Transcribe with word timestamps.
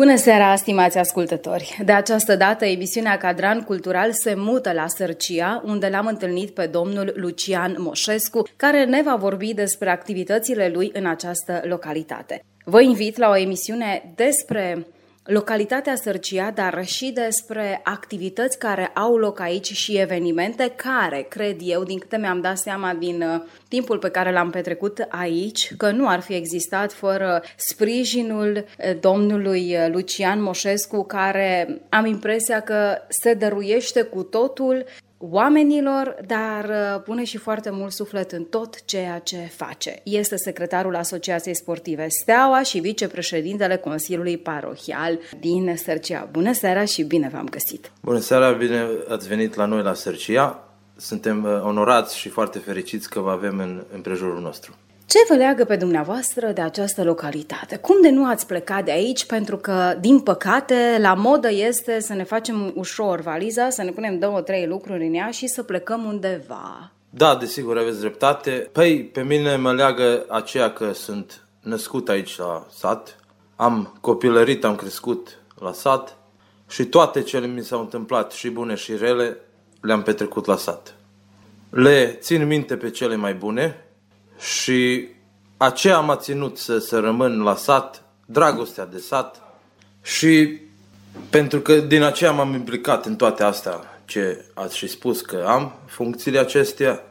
Bună 0.00 0.16
seara, 0.16 0.56
stimați 0.56 0.98
ascultători! 0.98 1.78
De 1.84 1.92
această 1.92 2.36
dată, 2.36 2.64
emisiunea 2.64 3.16
Cadran 3.16 3.60
Cultural 3.60 4.12
se 4.12 4.34
mută 4.36 4.72
la 4.72 4.86
Sărcia, 4.86 5.62
unde 5.64 5.88
l-am 5.88 6.06
întâlnit 6.06 6.50
pe 6.50 6.66
domnul 6.66 7.12
Lucian 7.16 7.74
Moșescu, 7.78 8.48
care 8.56 8.84
ne 8.84 9.02
va 9.02 9.16
vorbi 9.16 9.54
despre 9.54 9.90
activitățile 9.90 10.70
lui 10.74 10.90
în 10.92 11.06
această 11.06 11.60
localitate. 11.64 12.42
Vă 12.64 12.80
invit 12.80 13.16
la 13.16 13.28
o 13.28 13.36
emisiune 13.36 14.12
despre 14.14 14.86
localitatea 15.24 15.94
Sărcia, 15.94 16.50
dar 16.50 16.84
și 16.86 17.10
despre 17.10 17.80
activități 17.84 18.58
care 18.58 18.86
au 18.86 19.16
loc 19.16 19.40
aici 19.40 19.72
și 19.72 19.98
evenimente 19.98 20.72
care, 20.76 21.26
cred 21.28 21.56
eu, 21.60 21.82
din 21.82 21.98
câte 21.98 22.16
mi-am 22.16 22.40
dat 22.40 22.58
seama 22.58 22.94
din 22.94 23.22
uh, 23.22 23.42
timpul 23.68 23.98
pe 23.98 24.10
care 24.10 24.32
l-am 24.32 24.50
petrecut 24.50 25.06
aici, 25.08 25.74
că 25.76 25.90
nu 25.90 26.08
ar 26.08 26.20
fi 26.20 26.34
existat 26.34 26.92
fără 26.92 27.42
sprijinul 27.56 28.56
uh, 28.56 29.00
domnului 29.00 29.76
uh, 29.76 29.88
Lucian 29.92 30.42
Moșescu, 30.42 31.04
care 31.04 31.80
am 31.88 32.06
impresia 32.06 32.60
că 32.60 32.96
se 33.08 33.34
dăruiește 33.34 34.02
cu 34.02 34.22
totul 34.22 34.84
oamenilor, 35.22 36.16
dar 36.26 36.64
uh, 36.64 37.02
pune 37.02 37.24
și 37.24 37.36
foarte 37.36 37.70
mult 37.70 37.92
suflet 37.92 38.32
în 38.32 38.44
tot 38.44 38.84
ceea 38.84 39.18
ce 39.18 39.36
face. 39.36 40.00
Este 40.04 40.36
secretarul 40.36 40.96
Asociației 40.96 41.56
Sportive 41.56 42.06
Steaua 42.08 42.62
și 42.62 42.78
vicepreședintele 42.78 43.76
Consiliului 43.76 44.38
Parohial 44.38 45.18
din 45.40 45.76
Sărcia. 45.76 46.28
Bună 46.30 46.52
seara 46.52 46.84
și 46.84 47.02
bine 47.02 47.28
v-am 47.32 47.48
găsit! 47.48 47.92
Bună 48.02 48.18
seara, 48.18 48.52
bine 48.52 48.86
ați 49.08 49.28
venit 49.28 49.54
la 49.54 49.64
noi 49.64 49.82
la 49.82 49.94
Sărcia. 49.94 50.64
Suntem 50.96 51.44
uh, 51.44 51.60
onorați 51.64 52.16
și 52.16 52.28
foarte 52.28 52.58
fericiți 52.58 53.10
că 53.10 53.20
vă 53.20 53.30
avem 53.30 53.58
în 53.58 53.84
împrejurul 53.94 54.40
nostru. 54.40 54.74
Ce 55.12 55.18
vă 55.28 55.34
leagă 55.34 55.64
pe 55.64 55.76
dumneavoastră 55.76 56.52
de 56.52 56.60
această 56.60 57.04
localitate? 57.04 57.76
Cum 57.76 58.02
de 58.02 58.10
nu 58.10 58.26
ați 58.26 58.46
plecat 58.46 58.84
de 58.84 58.90
aici? 58.90 59.26
Pentru 59.26 59.56
că, 59.56 59.96
din 60.00 60.20
păcate, 60.20 60.98
la 61.00 61.14
modă 61.14 61.50
este 61.50 62.00
să 62.00 62.14
ne 62.14 62.24
facem 62.24 62.72
ușor 62.74 63.20
valiza, 63.20 63.70
să 63.70 63.82
ne 63.82 63.90
punem 63.90 64.18
două, 64.18 64.40
trei 64.40 64.66
lucruri 64.66 65.06
în 65.06 65.14
ea 65.14 65.30
și 65.30 65.46
să 65.46 65.62
plecăm 65.62 66.04
undeva. 66.04 66.92
Da, 67.10 67.36
desigur, 67.36 67.78
aveți 67.78 68.00
dreptate. 68.00 68.68
Păi, 68.72 69.04
pe 69.04 69.22
mine 69.22 69.56
mă 69.56 69.72
leagă 69.72 70.24
aceea 70.28 70.72
că 70.72 70.92
sunt 70.92 71.44
născut 71.60 72.08
aici 72.08 72.36
la 72.36 72.66
sat, 72.78 73.16
am 73.56 73.98
copilărit, 74.00 74.64
am 74.64 74.76
crescut 74.76 75.38
la 75.60 75.72
sat 75.72 76.16
și 76.68 76.84
toate 76.84 77.22
cele 77.22 77.46
mi 77.46 77.62
s-au 77.62 77.80
întâmplat, 77.80 78.32
și 78.32 78.50
bune 78.50 78.74
și 78.74 78.96
rele, 78.96 79.36
le-am 79.80 80.02
petrecut 80.02 80.46
la 80.46 80.56
sat. 80.56 80.94
Le 81.70 82.18
țin 82.20 82.46
minte 82.46 82.76
pe 82.76 82.90
cele 82.90 83.16
mai 83.16 83.34
bune, 83.34 83.84
și 84.40 85.08
aceea 85.56 86.00
m-a 86.00 86.16
ținut 86.16 86.58
să, 86.58 86.78
să 86.78 86.98
rămân 86.98 87.42
la 87.42 87.56
sat, 87.56 88.02
dragostea 88.26 88.86
de 88.86 88.98
sat. 88.98 89.42
Și 90.02 90.60
pentru 91.30 91.60
că 91.60 91.76
din 91.76 92.02
aceea 92.02 92.30
m-am 92.32 92.54
implicat 92.54 93.06
în 93.06 93.16
toate 93.16 93.42
astea 93.42 94.02
ce 94.04 94.44
ați 94.54 94.76
și 94.76 94.86
spus 94.86 95.20
că 95.20 95.44
am, 95.48 95.72
funcțiile 95.86 96.38
acestea. 96.38 97.02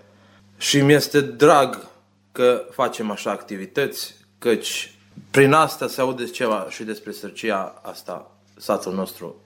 Și 0.57 0.81
mi 0.81 0.93
este 0.93 1.21
drag 1.21 1.87
că 2.31 2.65
facem 2.71 3.11
așa 3.11 3.31
activități, 3.31 4.15
căci 4.37 4.93
prin 5.31 5.53
asta 5.53 5.87
se 5.87 6.01
aude 6.01 6.25
ceva 6.25 6.67
și 6.69 6.83
despre 6.83 7.11
sărcia 7.11 7.81
asta, 7.81 8.31
satul 8.57 8.93
nostru, 8.93 9.41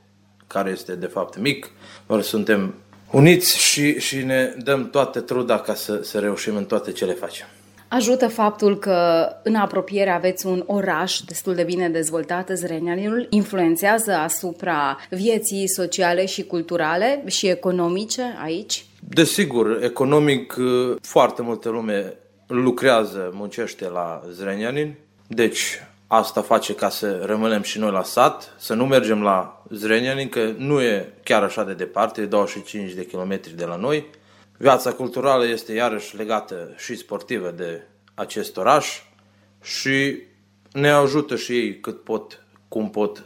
care 0.47 0.69
este 0.69 0.95
de 0.95 1.05
fapt 1.05 1.37
mic, 1.37 1.69
doar 2.07 2.21
suntem 2.21 2.73
uniți 3.11 3.57
și, 3.57 3.99
și 3.99 4.17
ne 4.17 4.53
dăm 4.57 4.89
toată 4.89 5.19
truda 5.19 5.59
ca 5.59 5.75
să, 5.75 6.01
să 6.03 6.19
reușim 6.19 6.55
în 6.55 6.65
toate 6.65 6.91
ce 6.91 7.05
le 7.05 7.13
facem. 7.13 7.47
Ajută 7.95 8.27
faptul 8.27 8.77
că 8.79 9.27
în 9.43 9.55
apropiere 9.55 10.09
aveți 10.09 10.45
un 10.45 10.63
oraș 10.65 11.19
destul 11.19 11.55
de 11.55 11.63
bine 11.63 11.89
dezvoltat, 11.89 12.49
Zrenjaninul, 12.53 13.27
influențează 13.29 14.11
asupra 14.11 14.97
vieții 15.09 15.69
sociale 15.69 16.25
și 16.25 16.43
culturale 16.43 17.23
și 17.27 17.47
economice 17.47 18.21
aici? 18.43 18.85
Desigur, 18.99 19.83
economic 19.83 20.55
foarte 21.01 21.41
multă 21.41 21.69
lume 21.69 22.13
lucrează, 22.47 23.31
muncește 23.33 23.89
la 23.89 24.21
Zrenjanin, 24.31 24.93
deci 25.27 25.61
asta 26.07 26.41
face 26.41 26.75
ca 26.75 26.89
să 26.89 27.21
rămânem 27.25 27.61
și 27.61 27.79
noi 27.79 27.91
la 27.91 28.03
sat, 28.03 28.53
să 28.57 28.73
nu 28.73 28.85
mergem 28.85 29.21
la 29.21 29.63
Zrenjanin, 29.69 30.29
că 30.29 30.51
nu 30.57 30.81
e 30.81 31.13
chiar 31.23 31.43
așa 31.43 31.63
de 31.63 31.73
departe, 31.73 32.21
e 32.21 32.25
25 32.25 32.91
de 32.91 33.05
kilometri 33.05 33.57
de 33.57 33.65
la 33.65 33.75
noi, 33.75 34.05
Viața 34.57 34.93
culturală 34.93 35.47
este 35.47 35.73
iarăși 35.73 36.15
legată 36.15 36.73
și 36.77 36.95
sportivă 36.95 37.51
de 37.51 37.81
acest 38.13 38.57
oraș 38.57 39.01
și 39.61 40.21
ne 40.71 40.89
ajută 40.89 41.35
și 41.35 41.51
ei 41.51 41.79
cât 41.79 42.03
pot, 42.03 42.45
cum 42.67 42.89
pot 42.89 43.23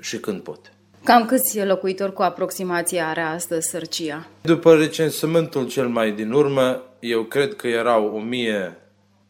și 0.00 0.18
când 0.18 0.40
pot. 0.40 0.72
Cam 1.04 1.26
câți 1.26 1.64
locuitori 1.64 2.12
cu 2.12 2.22
aproximație 2.22 3.00
are 3.00 3.20
astăzi 3.20 3.68
Sărcia? 3.68 4.26
După 4.40 4.76
recensământul 4.76 5.68
cel 5.68 5.88
mai 5.88 6.12
din 6.12 6.32
urmă, 6.32 6.82
eu 7.00 7.22
cred 7.22 7.56
că 7.56 7.68
erau 7.68 8.14
1000 8.14 8.76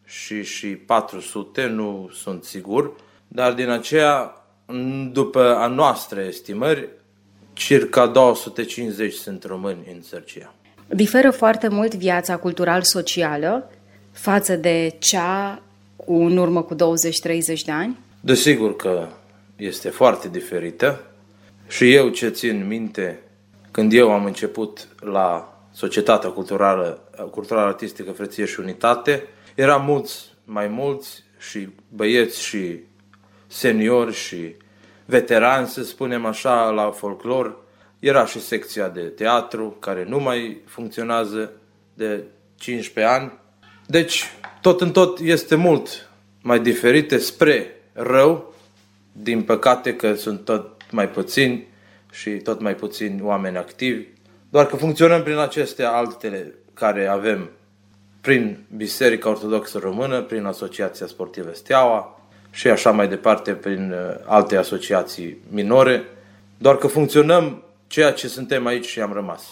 și, 0.05 0.45
și 0.45 0.67
400, 0.67 1.67
nu 1.67 2.11
sunt 2.13 2.45
sigur, 2.45 2.93
dar 3.29 3.53
din 3.53 3.69
aceea, 3.69 4.45
după 5.13 5.57
a 5.57 5.67
noastre 5.67 6.25
estimări, 6.29 6.89
circa 7.53 8.07
250 8.07 9.13
sunt 9.13 9.45
români 9.45 9.93
în 9.95 10.03
Sărcia. 10.03 10.55
Diferă 10.93 11.31
foarte 11.31 11.69
mult 11.69 11.95
viața 11.95 12.37
cultural-socială 12.37 13.71
față 14.13 14.57
de 14.57 14.97
cea 14.99 15.63
cu 15.97 16.15
în 16.15 16.37
urmă 16.37 16.63
cu 16.63 16.75
20-30 16.75 16.79
de 17.65 17.73
ani? 17.73 17.99
Desigur 18.21 18.77
că 18.77 19.07
este 19.57 19.89
foarte 19.89 20.29
diferită 20.29 21.01
și 21.69 21.95
eu 21.95 22.09
ce 22.09 22.29
țin 22.29 22.67
minte 22.67 23.19
când 23.71 23.93
eu 23.93 24.13
am 24.13 24.25
început 24.25 24.89
la 25.01 25.59
Societatea 25.73 26.31
Culturală, 26.31 27.03
Culturală 27.31 27.67
Artistică 27.67 28.11
Frăție 28.13 28.45
și 28.45 28.61
Unitate, 28.61 29.23
eram 29.55 29.85
mulți, 29.85 30.25
mai 30.45 30.67
mulți 30.69 31.23
și 31.39 31.69
băieți 31.89 32.43
și 32.43 32.79
seniori 33.47 34.15
și 34.15 34.55
veterani, 35.05 35.67
să 35.67 35.83
spunem 35.83 36.25
așa, 36.25 36.71
la 36.71 36.91
folclor, 36.91 37.57
era 38.01 38.27
și 38.27 38.41
secția 38.41 38.89
de 38.89 39.01
teatru, 39.01 39.77
care 39.81 40.05
nu 40.09 40.19
mai 40.19 40.61
funcționează 40.67 41.53
de 41.95 42.23
15 42.57 43.15
ani. 43.15 43.33
Deci, 43.87 44.25
tot 44.61 44.81
în 44.81 44.91
tot 44.91 45.19
este 45.19 45.55
mult 45.55 46.11
mai 46.43 46.61
diferite 46.61 47.19
spre 47.19 47.75
rău, 47.93 48.55
din 49.13 49.43
păcate 49.43 49.97
că 49.97 50.15
sunt 50.15 50.45
tot 50.45 50.93
mai 50.93 51.09
puțini 51.09 51.67
și 52.13 52.31
tot 52.31 52.61
mai 52.61 52.75
puțini 52.75 53.23
oameni 53.23 53.57
activi. 53.57 54.07
Doar 54.51 54.67
că 54.67 54.77
funcționăm 54.77 55.23
prin 55.23 55.37
acestea 55.37 55.91
altele 55.91 56.55
care 56.75 57.07
avem 57.07 57.51
prin 58.21 58.59
Biserica 58.77 59.29
Ortodoxă 59.29 59.79
Română, 59.79 60.23
prin 60.23 60.45
Asociația 60.45 61.07
Sportivă 61.07 61.51
Steaua 61.53 62.21
și 62.51 62.69
așa 62.69 62.91
mai 62.91 63.09
departe 63.09 63.53
prin 63.53 63.93
uh, 63.93 64.25
alte 64.27 64.57
asociații 64.57 65.37
minore, 65.51 66.05
doar 66.59 66.77
că 66.77 66.87
funcționăm 66.87 67.63
ceea 67.91 68.13
ce 68.13 68.29
suntem 68.29 68.67
aici 68.67 68.87
și 68.87 69.01
am 69.01 69.13
rămas. 69.13 69.43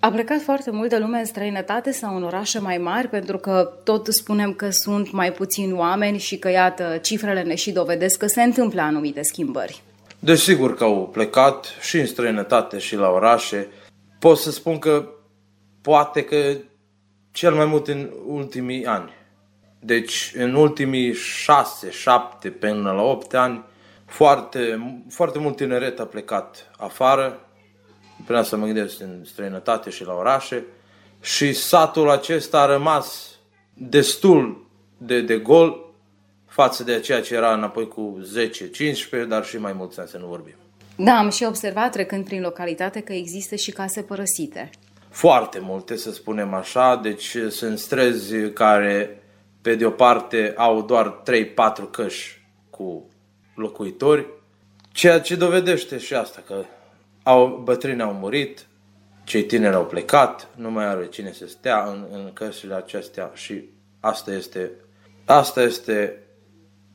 A 0.00 0.10
plecat 0.10 0.40
foarte 0.40 0.70
multă 0.70 0.98
lume 0.98 1.18
în 1.18 1.24
străinătate 1.24 1.90
sau 1.90 2.16
în 2.16 2.22
orașe 2.22 2.58
mai 2.58 2.78
mari, 2.78 3.08
pentru 3.08 3.38
că 3.38 3.80
tot 3.84 4.06
spunem 4.06 4.52
că 4.52 4.70
sunt 4.70 5.12
mai 5.12 5.32
puțini 5.32 5.72
oameni 5.72 6.18
și 6.18 6.38
că, 6.38 6.50
iată, 6.50 6.98
cifrele 7.02 7.42
ne 7.42 7.54
și 7.54 7.70
dovedesc 7.70 8.18
că 8.18 8.26
se 8.26 8.42
întâmplă 8.42 8.80
anumite 8.80 9.22
schimbări. 9.22 9.82
Desigur 10.18 10.74
că 10.74 10.84
au 10.84 11.08
plecat 11.12 11.66
și 11.80 11.98
în 11.98 12.06
străinătate 12.06 12.78
și 12.78 12.96
la 12.96 13.08
orașe. 13.08 13.68
Pot 14.18 14.38
să 14.38 14.50
spun 14.50 14.78
că 14.78 15.08
poate 15.80 16.24
că 16.24 16.56
cel 17.30 17.54
mai 17.54 17.66
mult 17.66 17.88
în 17.88 18.10
ultimii 18.26 18.86
ani. 18.86 19.10
Deci 19.80 20.32
în 20.36 20.54
ultimii 20.54 21.14
șase, 21.14 21.90
șapte, 21.90 22.50
până 22.50 22.92
la 22.92 23.02
opt 23.02 23.34
ani, 23.34 23.64
foarte, 24.04 24.60
foarte 25.08 25.38
mult 25.38 25.56
tineret 25.56 26.00
a 26.00 26.04
plecat 26.04 26.70
afară, 26.76 27.40
prin 28.24 28.36
asta 28.36 28.56
mă 28.56 28.64
gândesc 28.64 29.00
în 29.00 29.24
străinătate 29.24 29.90
și 29.90 30.04
la 30.04 30.12
orașe, 30.12 30.64
și 31.20 31.52
satul 31.52 32.10
acesta 32.10 32.60
a 32.60 32.66
rămas 32.66 33.30
destul 33.74 34.66
de, 34.98 35.20
de 35.20 35.38
gol 35.38 35.94
față 36.46 36.84
de 36.84 37.00
ceea 37.00 37.20
ce 37.20 37.34
era 37.34 37.52
înapoi 37.54 37.88
cu 37.88 38.20
10-15, 39.24 39.28
dar 39.28 39.44
și 39.44 39.58
mai 39.58 39.72
mulți 39.72 40.00
ani 40.00 40.08
să 40.08 40.18
nu 40.18 40.26
vorbim. 40.26 40.54
Da, 40.96 41.12
am 41.18 41.30
și 41.30 41.44
observat 41.44 41.92
trecând 41.92 42.24
prin 42.24 42.40
localitate 42.40 43.00
că 43.00 43.12
există 43.12 43.54
și 43.54 43.70
case 43.70 44.02
părăsite. 44.02 44.70
Foarte 45.10 45.58
multe, 45.58 45.96
să 45.96 46.12
spunem 46.12 46.54
așa, 46.54 47.00
deci 47.02 47.36
sunt 47.48 47.78
străzi 47.78 48.50
care 48.50 49.22
pe 49.62 49.74
de 49.74 49.86
o 49.86 49.90
parte 49.90 50.54
au 50.56 50.82
doar 50.82 51.22
3-4 51.86 51.90
căși 51.90 52.46
cu 52.70 53.10
locuitori, 53.54 54.26
ceea 54.92 55.20
ce 55.20 55.34
dovedește 55.34 55.98
și 55.98 56.14
asta, 56.14 56.42
că 56.46 56.64
au, 57.26 57.60
bătrâni 57.64 58.02
au 58.02 58.12
murit, 58.12 58.66
cei 59.24 59.42
tineri 59.42 59.74
au 59.74 59.86
plecat, 59.86 60.48
nu 60.54 60.70
mai 60.70 60.84
are 60.84 61.06
cine 61.06 61.32
să 61.32 61.46
stea 61.46 61.84
în, 61.84 62.06
în 62.12 62.30
căsile 62.32 62.74
acestea 62.74 63.30
și 63.34 63.64
asta 64.00 64.32
este, 64.32 64.70
asta 65.24 65.62
este 65.62 66.18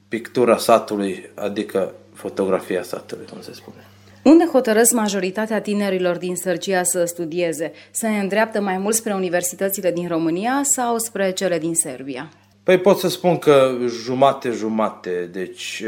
pictura 0.07 0.57
satului, 0.57 1.29
adică 1.35 1.93
fotografia 2.13 2.83
satului, 2.83 3.25
cum 3.25 3.41
se 3.41 3.53
spune. 3.53 3.77
Unde 4.23 4.45
hotărăsc 4.45 4.93
majoritatea 4.93 5.61
tinerilor 5.61 6.17
din 6.17 6.35
Sărcia 6.35 6.83
să 6.83 7.05
studieze? 7.05 7.71
Se 7.91 8.07
îndreaptă 8.07 8.61
mai 8.61 8.77
mult 8.77 8.95
spre 8.95 9.13
universitățile 9.13 9.91
din 9.91 10.07
România 10.07 10.59
sau 10.63 10.97
spre 10.97 11.31
cele 11.31 11.59
din 11.59 11.75
Serbia? 11.75 12.29
Păi 12.63 12.77
pot 12.77 12.97
să 12.97 13.09
spun 13.09 13.37
că 13.37 13.77
jumate-jumate. 13.87 15.29
Deci 15.31 15.83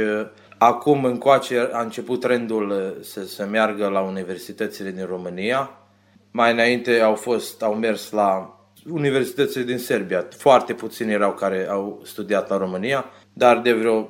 acum 0.66 1.06
încoace 1.06 1.70
a 1.72 1.82
început 1.82 2.20
trendul 2.20 2.98
să 3.02 3.26
se 3.26 3.44
meargă 3.44 3.88
la 3.88 4.02
universitățile 4.02 4.92
din 4.92 5.06
România. 5.06 5.72
Mai 6.32 6.52
înainte 6.52 7.00
au 7.00 7.16
fost, 7.16 7.62
au 7.62 7.74
mers 7.74 8.12
la 8.12 8.58
universitățile 8.90 9.64
din 9.64 9.78
Serbia. 9.78 10.28
Foarte 10.38 10.74
puțini 10.74 11.12
erau 11.12 11.34
care 11.34 11.68
au 11.70 12.02
studiat 12.04 12.50
la 12.50 12.58
România, 12.58 13.06
dar 13.34 13.60
de 13.60 13.74
vreo 13.74 14.10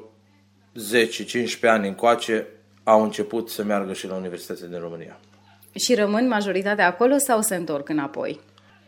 10-15 0.74 1.62
ani 1.62 1.88
încoace 1.88 2.48
au 2.84 3.04
început 3.04 3.50
să 3.50 3.64
meargă 3.64 3.94
și 3.94 4.08
la 4.08 4.16
universitățile 4.16 4.68
din 4.68 4.80
România. 4.80 5.20
Și 5.76 5.96
rămân 5.96 6.28
majoritatea 6.28 6.88
acolo 6.88 7.18
sau 7.18 7.42
se 7.42 7.56
întorc 7.56 7.90
înapoi? 7.90 8.40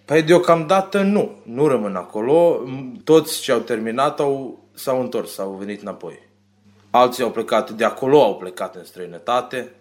Păi 0.05 0.23
deocamdată 0.23 1.01
nu, 1.01 1.31
nu 1.43 1.67
rămân 1.67 1.95
acolo. 1.95 2.63
Toți 3.03 3.41
ce 3.41 3.51
au 3.51 3.59
terminat 3.59 4.19
au, 4.19 4.63
s-au 4.73 5.01
întors, 5.01 5.37
au 5.37 5.51
venit 5.51 5.81
înapoi. 5.81 6.24
Alții 6.95 7.23
au 7.23 7.31
plecat 7.31 7.71
de 7.71 7.83
acolo, 7.83 8.23
au 8.23 8.35
plecat 8.35 8.75
în 8.75 8.83
străinătate 8.83 9.71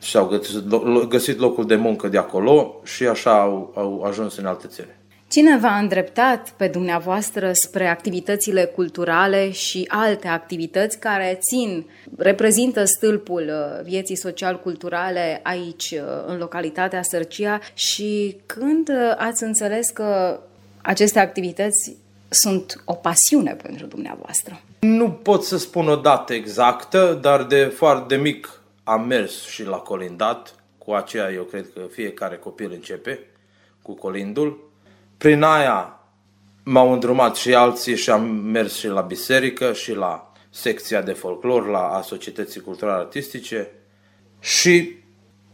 și 0.00 0.16
au 0.16 0.26
găsit, 0.26 0.64
găsit 1.08 1.38
locul 1.38 1.66
de 1.66 1.74
muncă 1.74 2.08
de 2.08 2.18
acolo 2.18 2.80
și 2.84 3.06
așa 3.06 3.40
au, 3.40 3.72
au 3.76 4.02
ajuns 4.02 4.36
în 4.36 4.46
alte 4.46 4.66
țări. 4.66 4.88
Cine 5.28 5.58
v-a 5.58 5.76
îndreptat 5.76 6.50
pe 6.50 6.68
dumneavoastră 6.68 7.52
spre 7.52 7.86
activitățile 7.86 8.64
culturale 8.64 9.50
și 9.50 9.84
alte 9.88 10.28
activități 10.28 10.98
care 10.98 11.38
țin, 11.40 11.86
reprezintă 12.16 12.84
stâlpul 12.84 13.42
uh, 13.42 13.84
vieții 13.84 14.16
social-culturale 14.16 15.40
aici, 15.42 15.90
uh, 15.90 16.00
în 16.26 16.38
localitatea 16.38 17.02
Sărcia 17.02 17.60
și 17.74 18.36
când 18.46 18.88
uh, 18.88 19.14
ați 19.16 19.42
înțeles 19.42 19.90
că 19.90 20.40
aceste 20.82 21.18
activități 21.18 21.96
sunt 22.28 22.82
o 22.84 22.94
pasiune 22.94 23.56
pentru 23.62 23.86
dumneavoastră? 23.86 24.60
Nu 24.84 25.10
pot 25.10 25.42
să 25.42 25.56
spun 25.56 25.88
o 25.88 25.96
dată 25.96 26.34
exactă, 26.34 27.18
dar 27.20 27.44
de 27.44 27.64
foarte 27.64 28.16
mic 28.16 28.60
am 28.82 29.06
mers 29.06 29.46
și 29.46 29.64
la 29.64 29.76
colindat. 29.76 30.54
Cu 30.78 30.92
aceea 30.92 31.32
eu 31.32 31.42
cred 31.42 31.66
că 31.74 31.80
fiecare 31.90 32.36
copil 32.36 32.70
începe 32.72 33.18
cu 33.82 33.94
colindul 33.94 34.70
prin 35.16 35.42
aia 35.42 36.00
m-au 36.64 36.92
îndrumat 36.92 37.36
și 37.36 37.54
alții 37.54 37.96
și 37.96 38.10
am 38.10 38.24
mers 38.30 38.76
și 38.78 38.86
la 38.86 39.00
biserică 39.00 39.72
și 39.72 39.94
la 39.94 40.32
secția 40.50 41.02
de 41.02 41.12
folclor, 41.12 41.68
la 41.68 41.88
a 41.88 42.02
Societății 42.02 42.60
Culturale 42.60 43.00
Artistice 43.00 43.70
și 44.40 44.96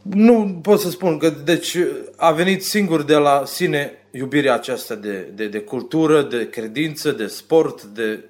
nu 0.02 0.58
pot 0.62 0.80
să 0.80 0.90
spun 0.90 1.18
că 1.18 1.30
deci 1.30 1.76
a 2.16 2.30
venit 2.30 2.64
singur 2.64 3.02
de 3.02 3.16
la 3.16 3.42
sine 3.46 3.92
iubirea 4.10 4.54
aceasta 4.54 4.94
de, 4.94 5.30
de, 5.34 5.48
de 5.48 5.60
cultură, 5.60 6.22
de 6.22 6.48
credință, 6.48 7.12
de 7.12 7.26
sport, 7.26 7.82
de 7.82 8.24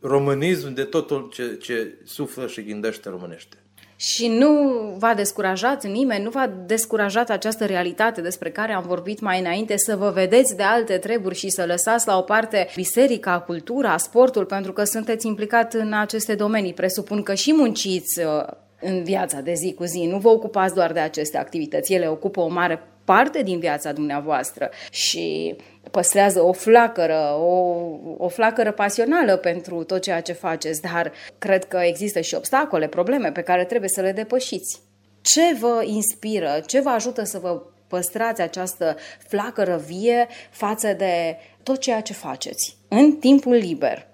românism, 0.00 0.74
de 0.74 0.84
totul 0.84 1.30
ce, 1.32 1.58
ce 1.62 1.98
suflă 2.04 2.46
și 2.46 2.64
gândește 2.64 3.08
românește. 3.08 3.56
Și 3.96 4.28
nu 4.28 4.70
v-a 4.98 5.14
descurajat 5.14 5.84
nimeni, 5.84 6.24
nu 6.24 6.30
v-a 6.30 6.52
descurajat 6.66 7.30
această 7.30 7.64
realitate 7.64 8.20
despre 8.20 8.50
care 8.50 8.72
am 8.72 8.84
vorbit 8.86 9.20
mai 9.20 9.40
înainte, 9.40 9.76
să 9.76 9.96
vă 9.96 10.10
vedeți 10.10 10.56
de 10.56 10.62
alte 10.62 10.98
treburi 10.98 11.34
și 11.34 11.48
să 11.48 11.64
lăsați 11.66 12.06
la 12.06 12.18
o 12.18 12.20
parte 12.20 12.68
biserica, 12.74 13.40
cultura, 13.40 13.96
sportul, 13.96 14.44
pentru 14.44 14.72
că 14.72 14.84
sunteți 14.84 15.26
implicat 15.26 15.74
în 15.74 15.92
aceste 15.92 16.34
domenii. 16.34 16.74
Presupun 16.74 17.22
că 17.22 17.34
și 17.34 17.54
munciți 17.54 18.20
uh, 18.20 18.46
în 18.80 19.02
viața 19.02 19.40
de 19.40 19.52
zi 19.54 19.74
cu 19.74 19.84
zi, 19.84 20.06
nu 20.06 20.18
vă 20.18 20.28
ocupați 20.28 20.74
doar 20.74 20.92
de 20.92 21.00
aceste 21.00 21.38
activități, 21.38 21.92
ele 21.92 22.08
ocupă 22.08 22.40
o 22.40 22.48
mare 22.48 22.82
parte 23.04 23.42
din 23.42 23.58
viața 23.58 23.92
dumneavoastră. 23.92 24.70
Și 24.90 25.56
păstrează 25.96 26.42
o 26.42 26.52
flacără, 26.52 27.36
o, 27.38 27.76
o 28.16 28.28
flacără 28.28 28.72
pasională 28.72 29.36
pentru 29.36 29.82
tot 29.82 30.02
ceea 30.02 30.20
ce 30.20 30.32
faceți, 30.32 30.80
dar 30.82 31.12
cred 31.38 31.64
că 31.64 31.76
există 31.76 32.20
și 32.20 32.34
obstacole, 32.34 32.86
probleme 32.86 33.32
pe 33.32 33.42
care 33.42 33.64
trebuie 33.64 33.88
să 33.88 34.00
le 34.00 34.12
depășiți. 34.12 34.82
Ce 35.20 35.56
vă 35.60 35.82
inspiră, 35.84 36.60
ce 36.66 36.80
vă 36.80 36.88
ajută 36.88 37.24
să 37.24 37.38
vă 37.38 37.62
păstrați 37.86 38.40
această 38.40 38.96
flacără 39.28 39.82
vie 39.86 40.28
față 40.50 40.92
de 40.92 41.36
tot 41.62 41.78
ceea 41.78 42.00
ce 42.00 42.12
faceți 42.12 42.76
în 42.88 43.12
timpul 43.12 43.54
liber? 43.54 44.06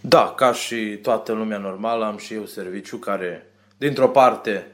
Da, 0.00 0.34
ca 0.36 0.52
și 0.52 0.98
toată 1.02 1.32
lumea 1.32 1.58
normală, 1.58 2.04
am 2.04 2.16
și 2.16 2.34
eu 2.34 2.44
serviciu 2.44 2.96
care, 2.96 3.46
dintr-o 3.76 4.08
parte, 4.08 4.66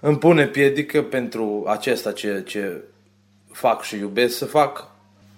îmi 0.00 0.18
pune 0.18 0.46
piedică 0.46 1.02
pentru 1.02 1.64
acesta 1.66 2.12
ce, 2.12 2.42
ce 2.46 2.82
fac 3.52 3.82
și 3.82 3.98
iubesc 3.98 4.36
să 4.36 4.44
fac, 4.44 4.94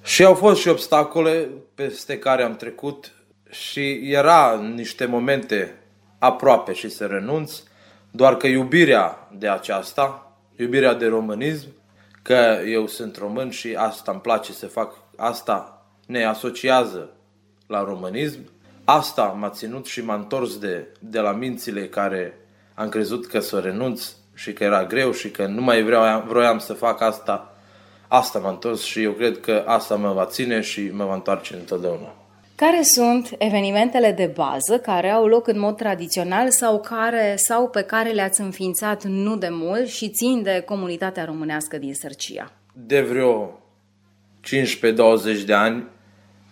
și 0.09 0.25
au 0.25 0.35
fost 0.35 0.61
și 0.61 0.69
obstacole 0.69 1.49
peste 1.75 2.19
care 2.19 2.43
am 2.43 2.57
trecut 2.57 3.13
și 3.51 4.13
era 4.13 4.61
niște 4.75 5.07
momente 5.07 5.75
aproape 6.19 6.73
și 6.73 6.89
să 6.89 7.07
renunț, 7.07 7.63
doar 8.11 8.37
că 8.37 8.47
iubirea 8.47 9.29
de 9.39 9.49
aceasta, 9.49 10.33
iubirea 10.57 10.95
de 10.95 11.07
românism, 11.07 11.69
că 12.23 12.59
eu 12.67 12.87
sunt 12.87 13.17
român 13.17 13.51
și 13.51 13.75
asta 13.75 14.13
îmi 14.13 14.21
place 14.21 14.53
să 14.53 14.67
fac, 14.67 14.93
asta 15.17 15.87
ne 16.07 16.25
asociază 16.25 17.11
la 17.67 17.85
românism, 17.85 18.51
asta 18.85 19.25
m-a 19.25 19.51
ținut 19.51 19.87
și 19.87 20.05
m-a 20.05 20.15
întors 20.15 20.59
de, 20.59 20.87
de 21.01 21.21
la 21.21 21.33
mințile 21.33 21.89
care 21.89 22.39
am 22.75 22.89
crezut 22.89 23.27
că 23.27 23.41
să 23.41 23.59
renunț 23.59 24.13
și 24.35 24.53
că 24.53 24.65
era 24.65 24.85
greu 24.85 25.13
și 25.13 25.31
că 25.31 25.47
nu 25.47 25.61
mai 25.61 25.83
vreau, 25.83 26.25
vroiam 26.27 26.59
să 26.59 26.73
fac 26.73 27.01
asta 27.01 27.53
asta 28.09 28.39
m-a 28.39 28.51
întors 28.51 28.83
și 28.83 29.03
eu 29.03 29.13
cred 29.13 29.41
că 29.41 29.65
asta 29.67 29.95
mă 29.95 30.13
va 30.13 30.27
ține 30.27 30.61
și 30.61 30.91
mă 30.93 31.05
va 31.05 31.15
întoarce 31.15 31.55
întotdeauna. 31.55 32.15
Care 32.55 32.83
sunt 32.83 33.35
evenimentele 33.39 34.13
de 34.13 34.33
bază 34.35 34.79
care 34.83 35.11
au 35.11 35.27
loc 35.27 35.47
în 35.47 35.59
mod 35.59 35.77
tradițional 35.77 36.51
sau, 36.51 36.81
care, 36.81 37.35
sau 37.37 37.69
pe 37.69 37.83
care 37.83 38.11
le-ați 38.11 38.41
înființat 38.41 39.05
nu 39.05 39.37
de 39.37 39.49
mult 39.51 39.89
și 39.89 40.09
țin 40.09 40.43
de 40.43 40.63
comunitatea 40.67 41.25
românească 41.25 41.77
din 41.79 41.95
Sărcia? 41.95 42.53
De 42.73 43.01
vreo 43.01 43.61
15-20 45.43 45.45
de 45.47 45.55
ani, 45.55 45.85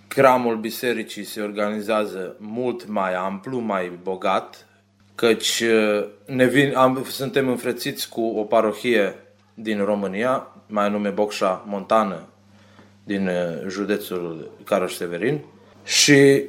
cramul 0.08 0.56
bisericii 0.56 1.24
se 1.24 1.40
organizează 1.40 2.36
mult 2.38 2.88
mai 2.88 3.14
amplu, 3.14 3.58
mai 3.58 3.98
bogat, 4.02 4.66
căci 5.14 5.60
uh, 5.60 6.06
ne 6.26 6.46
vin, 6.46 6.74
am, 6.74 7.04
suntem 7.08 7.48
înfrățiți 7.48 8.08
cu 8.08 8.20
o 8.20 8.42
parohie 8.42 9.14
din 9.54 9.84
România, 9.84 10.55
mai 10.66 10.84
anume 10.84 11.08
Bocșa 11.08 11.64
Montană 11.66 12.22
din 13.04 13.28
uh, 13.28 13.68
județul 13.68 14.50
Caroș-Severin 14.64 15.44
și 15.84 16.42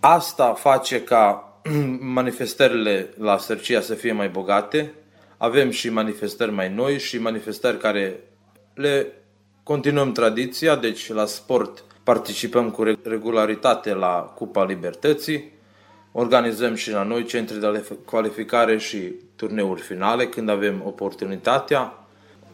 asta 0.00 0.54
face 0.54 1.02
ca 1.02 1.52
manifestările 2.18 3.08
la 3.18 3.38
Sărcia 3.38 3.80
să 3.80 3.94
fie 3.94 4.12
mai 4.12 4.28
bogate. 4.28 4.92
Avem 5.36 5.70
și 5.70 5.90
manifestări 5.90 6.52
mai 6.52 6.72
noi 6.72 6.98
și 6.98 7.18
manifestări 7.18 7.78
care 7.78 8.20
le 8.74 9.12
continuăm 9.62 10.12
tradiția, 10.12 10.76
deci 10.76 11.12
la 11.12 11.24
sport 11.24 11.84
participăm 12.02 12.70
cu 12.70 12.82
regularitate 13.02 13.94
la 13.94 14.32
Cupa 14.34 14.64
Libertății, 14.64 15.52
organizăm 16.12 16.74
și 16.74 16.90
la 16.90 17.02
noi 17.02 17.24
centre 17.24 17.56
de 17.56 17.84
calificare 18.10 18.78
și 18.78 18.98
turneuri 19.36 19.80
finale 19.80 20.26
când 20.26 20.48
avem 20.48 20.82
oportunitatea. 20.84 22.05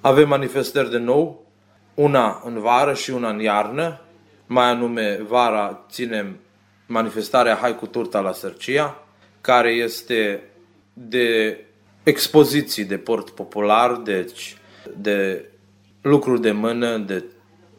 Avem 0.04 0.28
manifestări 0.28 0.90
de 0.90 0.98
nou, 0.98 1.46
una 1.94 2.42
în 2.44 2.60
vară 2.60 2.94
și 2.94 3.10
una 3.10 3.28
în 3.28 3.40
iarnă, 3.40 4.00
mai 4.46 4.64
anume 4.64 5.16
vara 5.28 5.84
ținem 5.90 6.38
manifestarea 6.86 7.54
Hai 7.54 7.76
cu 7.76 7.86
turta 7.86 8.20
la 8.20 8.32
Sărcia, 8.32 9.04
care 9.40 9.70
este 9.70 10.42
de 10.92 11.58
expoziții 12.02 12.84
de 12.84 12.98
port 12.98 13.30
popular, 13.30 13.96
deci 13.96 14.56
de 14.96 15.44
lucruri 16.00 16.40
de 16.40 16.50
mână, 16.50 16.96
de 16.96 17.24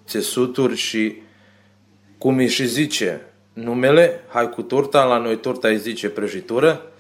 țesuturi 0.06 0.75
și 0.75 1.22
cum 2.18 2.38
îi 2.38 2.48
și 2.48 2.68
zice 2.68 3.22
numele, 3.53 4.24
hai 4.27 4.50
cu 4.50 4.62
turta, 4.62 5.03
la 5.03 5.18
noi 5.18 5.39
turta 5.39 5.68
îi 5.68 5.77
zice 5.77 6.10
prăjitură. 6.10 6.92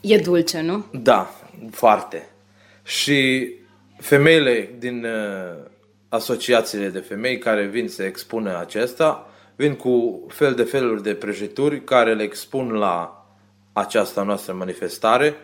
E 0.00 0.18
dulce, 0.18 0.60
nu? 0.60 0.84
Da, 0.92 1.34
foarte. 1.70 2.28
și 2.82 3.50
femeile 3.96 4.74
din 4.78 5.04
uh, 5.04 5.64
asociațiile 6.08 6.88
de 6.88 6.98
femei 6.98 7.38
care 7.38 7.66
vin 7.66 7.88
să 7.88 8.02
expună 8.02 8.58
acesta, 8.58 9.30
vin 9.56 9.74
cu 9.74 10.26
fel 10.28 10.54
de 10.54 10.62
feluri 10.62 11.02
de 11.02 11.14
prăjituri 11.14 11.84
care 11.84 12.14
le 12.14 12.22
expun 12.22 12.72
la 12.72 13.26
această 13.72 14.22
noastră 14.22 14.52
manifestare 14.52 15.34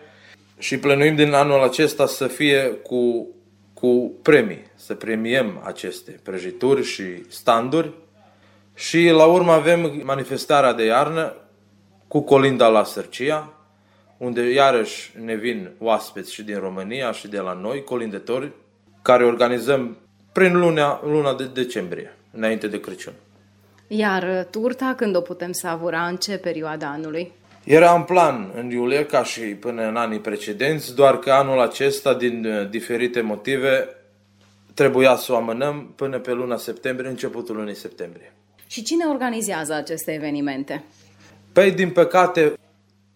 și 0.58 0.78
plănuim 0.78 1.14
din 1.14 1.32
anul 1.32 1.62
acesta 1.62 2.06
să 2.06 2.26
fie 2.26 2.62
cu, 2.62 3.28
cu 3.74 4.12
premii, 4.22 4.66
să 4.74 4.94
premiem 4.94 5.60
aceste 5.64 6.20
prăjituri 6.22 6.84
și 6.84 7.02
standuri. 7.28 7.92
Și 8.74 9.08
la 9.08 9.24
urmă 9.24 9.52
avem 9.52 10.00
manifestarea 10.04 10.72
de 10.72 10.84
iarnă 10.84 11.34
cu 12.08 12.20
Colinda 12.20 12.68
la 12.68 12.84
Sărcia, 12.84 13.52
unde 14.20 14.52
iarăși 14.52 15.12
ne 15.24 15.34
vin 15.34 15.70
oaspeți 15.78 16.32
și 16.32 16.42
din 16.42 16.58
România 16.58 17.12
și 17.12 17.28
de 17.28 17.38
la 17.38 17.52
noi, 17.52 17.84
colindetori, 17.84 18.52
care 19.02 19.24
organizăm 19.24 19.96
prin 20.32 20.58
luna, 20.58 21.00
luna 21.04 21.34
de 21.34 21.46
decembrie, 21.46 22.16
înainte 22.32 22.66
de 22.66 22.80
Crăciun. 22.80 23.12
Iar 23.86 24.46
turta, 24.50 24.94
când 24.96 25.16
o 25.16 25.20
putem 25.20 25.52
savura, 25.52 26.06
în 26.06 26.16
ce 26.16 26.38
perioada 26.38 26.86
anului? 26.86 27.32
Era 27.64 27.94
în 27.94 28.02
plan 28.02 28.50
în 28.54 28.70
iulie, 28.70 29.06
ca 29.06 29.24
și 29.24 29.40
până 29.40 29.88
în 29.88 29.96
anii 29.96 30.20
precedenți, 30.20 30.94
doar 30.94 31.18
că 31.18 31.30
anul 31.30 31.60
acesta, 31.60 32.14
din 32.14 32.44
uh, 32.44 32.70
diferite 32.70 33.20
motive, 33.20 33.88
trebuia 34.74 35.16
să 35.16 35.32
o 35.32 35.36
amânăm 35.36 35.92
până 35.96 36.18
pe 36.18 36.32
luna 36.32 36.56
septembrie, 36.56 37.10
începutul 37.10 37.56
lunii 37.56 37.76
septembrie. 37.76 38.32
Și 38.66 38.82
cine 38.82 39.04
organizează 39.04 39.74
aceste 39.74 40.12
evenimente? 40.12 40.84
Păi, 41.52 41.70
din 41.70 41.90
păcate, 41.90 42.52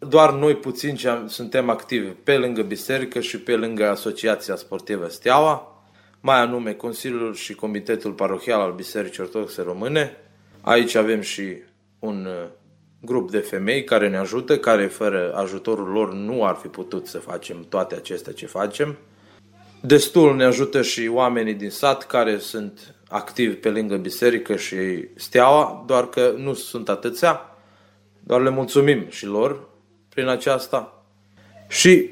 doar 0.08 0.32
noi 0.32 0.56
puțin 0.56 0.94
ce 0.94 1.22
suntem 1.26 1.70
activi 1.70 2.08
pe 2.08 2.36
lângă 2.36 2.62
biserică 2.62 3.20
și 3.20 3.38
pe 3.38 3.56
lângă 3.56 3.88
Asociația 3.88 4.56
Sportivă 4.56 5.08
Steaua, 5.08 5.84
mai 6.20 6.40
anume 6.40 6.72
Consiliul 6.72 7.34
și 7.34 7.54
Comitetul 7.54 8.12
Parohial 8.12 8.60
al 8.60 8.72
Bisericii 8.72 9.22
Ortodoxe 9.22 9.62
Române. 9.62 10.16
Aici 10.60 10.94
avem 10.94 11.20
și 11.20 11.56
un 11.98 12.26
uh, 12.26 12.48
grup 13.00 13.30
de 13.30 13.38
femei 13.38 13.84
care 13.84 14.08
ne 14.08 14.16
ajută, 14.16 14.58
care 14.58 14.86
fără 14.86 15.32
ajutorul 15.36 15.88
lor 15.88 16.12
nu 16.12 16.44
ar 16.44 16.54
fi 16.54 16.68
putut 16.68 17.06
să 17.06 17.18
facem 17.18 17.66
toate 17.68 17.94
acestea 17.94 18.32
ce 18.32 18.46
facem. 18.46 18.98
Destul 19.80 20.36
ne 20.36 20.44
ajută 20.44 20.82
și 20.82 21.10
oamenii 21.12 21.54
din 21.54 21.70
sat 21.70 22.06
care 22.06 22.38
sunt 22.38 22.94
activi 23.08 23.54
pe 23.54 23.68
lângă 23.68 23.96
biserică 23.96 24.56
și 24.56 24.76
steaua, 25.14 25.84
doar 25.86 26.08
că 26.08 26.34
nu 26.36 26.54
sunt 26.54 26.88
atâția, 26.88 27.40
doar 28.20 28.40
le 28.40 28.50
mulțumim 28.50 29.06
și 29.08 29.26
lor 29.26 29.72
prin 30.14 30.28
aceasta. 30.28 31.04
Și 31.68 32.10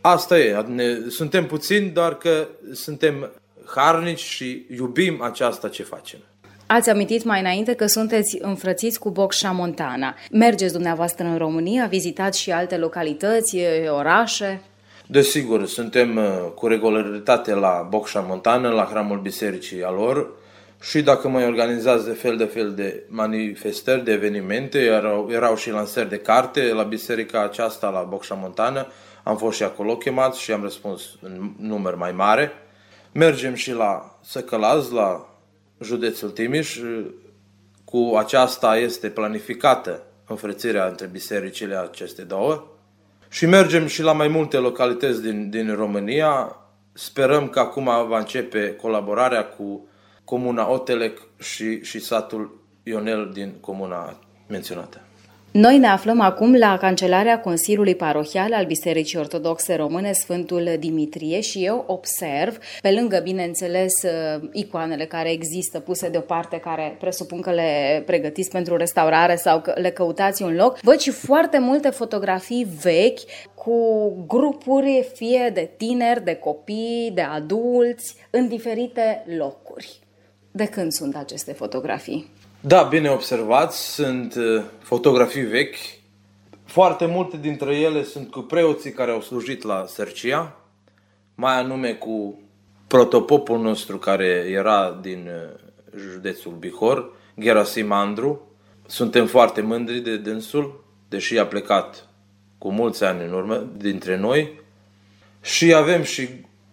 asta 0.00 0.38
e, 0.38 0.64
ne, 0.66 0.84
suntem 1.08 1.46
puțini, 1.46 1.88
doar 1.88 2.14
că 2.14 2.48
suntem 2.72 3.30
harnici 3.74 4.22
și 4.22 4.66
iubim 4.76 5.22
aceasta 5.22 5.68
ce 5.68 5.82
facem. 5.82 6.18
Ați 6.66 6.90
amintit 6.90 7.24
mai 7.24 7.40
înainte 7.40 7.74
că 7.74 7.86
sunteți 7.86 8.38
înfrățiți 8.40 8.98
cu 8.98 9.10
Bocșa 9.10 9.50
Montana. 9.50 10.14
Mergeți 10.32 10.72
dumneavoastră 10.72 11.26
în 11.26 11.36
România, 11.36 11.86
vizitați 11.86 12.40
și 12.40 12.50
alte 12.50 12.76
localități, 12.76 13.58
orașe? 13.90 14.60
Desigur, 15.06 15.66
suntem 15.66 16.16
uh, 16.16 16.24
cu 16.54 16.66
regularitate 16.66 17.54
la 17.54 17.86
Bocșa 17.90 18.20
Montana, 18.20 18.68
la 18.68 18.84
hramul 18.84 19.18
bisericii 19.18 19.82
a 19.82 19.90
lor 19.90 20.30
și 20.80 21.02
dacă 21.02 21.28
mai 21.28 21.46
organizează 21.46 22.12
fel 22.12 22.36
de 22.36 22.44
fel 22.44 22.74
de 22.74 23.04
manifestări, 23.08 24.04
de 24.04 24.12
evenimente, 24.12 24.78
erau, 24.78 25.28
erau 25.30 25.56
și 25.56 25.70
lansări 25.70 26.08
de 26.08 26.18
carte 26.18 26.72
la 26.72 26.82
biserica 26.82 27.42
aceasta, 27.42 27.88
la 27.88 28.00
Bocșa 28.02 28.34
Montana, 28.34 28.86
am 29.22 29.36
fost 29.36 29.56
și 29.56 29.62
acolo 29.62 29.96
chemați 29.96 30.40
și 30.40 30.52
am 30.52 30.62
răspuns 30.62 31.02
în 31.22 31.52
număr 31.58 31.94
mai 31.94 32.12
mare. 32.12 32.52
Mergem 33.12 33.54
și 33.54 33.72
la 33.72 34.18
Săcălaz, 34.24 34.90
la 34.90 35.28
județul 35.80 36.30
Timiș. 36.30 36.78
Cu 37.84 38.14
aceasta 38.18 38.76
este 38.76 39.08
planificată 39.08 40.02
înfrățirea 40.26 40.86
între 40.86 41.06
bisericile 41.06 41.76
aceste 41.76 42.22
două. 42.22 42.66
Și 43.28 43.46
mergem 43.46 43.86
și 43.86 44.02
la 44.02 44.12
mai 44.12 44.28
multe 44.28 44.56
localități 44.56 45.22
din, 45.22 45.50
din 45.50 45.74
România. 45.74 46.56
Sperăm 46.92 47.48
că 47.48 47.58
acum 47.58 47.84
va 47.84 48.18
începe 48.18 48.74
colaborarea 48.74 49.44
cu 49.44 49.88
comuna 50.28 50.70
Otelec 50.70 51.18
și, 51.38 51.84
și 51.84 52.00
satul 52.00 52.60
Ionel 52.82 53.30
din 53.32 53.54
comuna 53.60 54.18
menționată. 54.46 55.00
Noi 55.50 55.78
ne 55.78 55.86
aflăm 55.86 56.20
acum 56.20 56.54
la 56.54 56.78
cancelarea 56.78 57.40
Consiliului 57.40 57.94
Parohial 57.94 58.52
al 58.52 58.64
Bisericii 58.66 59.18
Ortodoxe 59.18 59.74
Române 59.74 60.12
Sfântul 60.12 60.76
Dimitrie 60.78 61.40
și 61.40 61.64
eu 61.64 61.84
observ, 61.86 62.58
pe 62.80 62.90
lângă, 62.90 63.20
bineînțeles, 63.22 63.92
uh, 64.02 64.48
icoanele 64.52 65.04
care 65.04 65.30
există 65.30 65.80
puse 65.80 66.08
deoparte, 66.08 66.56
care 66.56 66.96
presupun 67.00 67.40
că 67.40 67.50
le 67.50 68.02
pregătiți 68.06 68.50
pentru 68.50 68.76
restaurare 68.76 69.36
sau 69.36 69.60
că 69.60 69.72
le 69.76 69.90
căutați 69.90 70.42
un 70.42 70.54
loc, 70.54 70.80
văd 70.80 70.98
și 70.98 71.10
foarte 71.10 71.58
multe 71.58 71.88
fotografii 71.88 72.66
vechi 72.82 73.20
cu 73.54 73.76
grupuri 74.26 75.08
fie 75.14 75.50
de 75.54 75.70
tineri, 75.76 76.24
de 76.24 76.34
copii, 76.34 77.10
de 77.14 77.22
adulți, 77.22 78.14
în 78.30 78.48
diferite 78.48 79.24
locuri. 79.38 80.06
De 80.58 80.66
când 80.66 80.92
sunt 80.92 81.16
aceste 81.16 81.52
fotografii? 81.52 82.30
Da, 82.60 82.82
bine 82.82 83.10
observați, 83.10 83.94
sunt 83.94 84.34
uh, 84.34 84.62
fotografii 84.78 85.42
vechi. 85.42 85.76
Foarte 86.64 87.06
multe 87.06 87.36
dintre 87.36 87.76
ele 87.76 88.04
sunt 88.04 88.30
cu 88.30 88.40
preoții 88.40 88.92
care 88.92 89.10
au 89.10 89.20
slujit 89.20 89.62
la 89.62 89.84
Sărcia, 89.86 90.56
mai 91.34 91.58
anume 91.58 91.92
cu 91.92 92.40
protopopul 92.86 93.58
nostru 93.58 93.98
care 93.98 94.46
era 94.50 94.98
din 95.02 95.28
uh, 95.28 96.00
județul 96.00 96.52
Bihor, 96.52 97.12
Gerasim 97.40 97.92
Andru. 97.92 98.40
Suntem 98.86 99.26
foarte 99.26 99.60
mândri 99.60 100.00
de 100.00 100.16
dânsul, 100.16 100.84
deși 101.08 101.38
a 101.38 101.46
plecat 101.46 102.08
cu 102.58 102.70
mulți 102.70 103.04
ani 103.04 103.24
în 103.24 103.32
urmă 103.32 103.66
dintre 103.76 104.16
noi. 104.16 104.60
Și 105.40 105.74
avem 105.74 106.02
și 106.02 106.28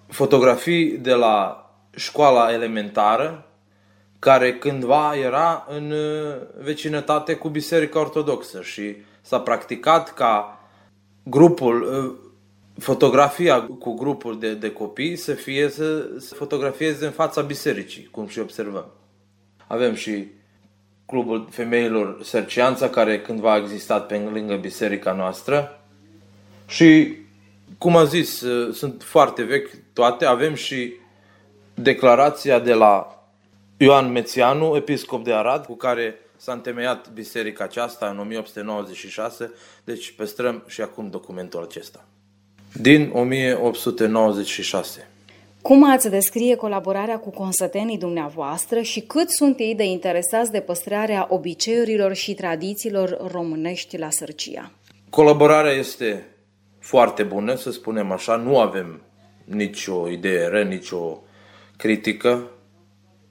fotografii 0.07 0.97
de 0.97 1.13
la 1.13 1.69
școala 1.95 2.53
elementară, 2.53 3.44
care 4.25 4.53
cândva 4.53 5.15
era 5.17 5.65
în 5.70 5.91
uh, 5.91 6.36
vecinătate 6.63 7.34
cu 7.34 7.50
Biserica 7.50 8.00
Ortodoxă 8.00 8.62
și 8.62 8.96
s-a 9.22 9.39
practicat 9.39 10.13
ca 10.13 10.60
grupul, 11.24 11.82
uh, 11.82 12.29
fotografia 12.79 13.62
cu 13.62 13.94
grupul 13.94 14.39
de, 14.39 14.53
de 14.53 14.72
copii 14.72 15.15
să 15.15 15.34
fie 15.34 15.70
să, 15.70 16.10
să 16.17 16.34
fotografieze 16.34 17.05
în 17.05 17.12
fața 17.12 17.41
bisericii, 17.41 18.08
cum 18.12 18.27
și 18.27 18.39
observăm. 18.39 18.86
Avem 19.67 19.94
și 19.94 20.27
clubul 21.05 21.48
femeilor 21.50 22.24
Sărcianța, 22.24 22.89
care 22.89 23.22
cândva 23.22 23.51
a 23.51 23.58
existat 23.58 24.08
pe 24.08 24.17
lângă 24.34 24.55
biserica 24.55 25.13
noastră 25.13 25.82
și, 26.67 27.15
cum 27.77 27.96
am 27.96 28.05
zis, 28.05 28.41
uh, 28.41 28.74
sunt 28.74 29.03
foarte 29.03 29.44
vechi 29.44 29.70
toate. 29.94 30.25
Avem 30.25 30.53
și 30.53 30.94
declarația 31.74 32.60
de 32.60 32.74
la 32.74 33.14
Ioan 33.77 34.12
Mețianu, 34.12 34.75
episcop 34.75 35.24
de 35.24 35.34
Arad, 35.34 35.65
cu 35.65 35.75
care 35.75 36.15
s-a 36.38 36.51
întemeiat 36.51 37.10
biserica 37.13 37.63
aceasta 37.63 38.10
în 38.10 38.20
1896, 38.20 39.51
deci 39.84 40.12
păstrăm 40.12 40.63
și 40.67 40.82
acum 40.82 41.10
documentul 41.10 41.63
acesta. 41.63 42.05
Din 42.74 43.12
1896. 43.13 45.10
Cum 45.62 45.91
ați 45.91 46.10
descrie 46.10 46.55
colaborarea 46.55 47.20
cu 47.20 47.29
consătenii 47.29 47.98
dumneavoastră 47.98 48.82
și 48.82 49.00
cât 49.00 49.29
sunt 49.29 49.60
ei 49.60 49.75
de 49.75 49.84
interesați 49.84 50.51
de 50.51 50.60
păstrarea 50.60 51.27
obiceiurilor 51.29 52.13
și 52.13 52.34
tradițiilor 52.34 53.32
românești 53.32 53.98
la 53.98 54.10
Sărcia? 54.10 54.72
Colaborarea 55.10 55.72
este 55.72 56.25
foarte 56.79 57.24
bună, 57.24 57.55
să 57.55 57.72
spunem 57.72 58.12
așa. 58.12 58.36
Nu 58.36 58.60
avem 58.60 59.01
nicio 59.44 60.10
idee 60.10 60.48
ră, 60.48 60.63
nicio 60.63 61.22
critică. 61.77 62.50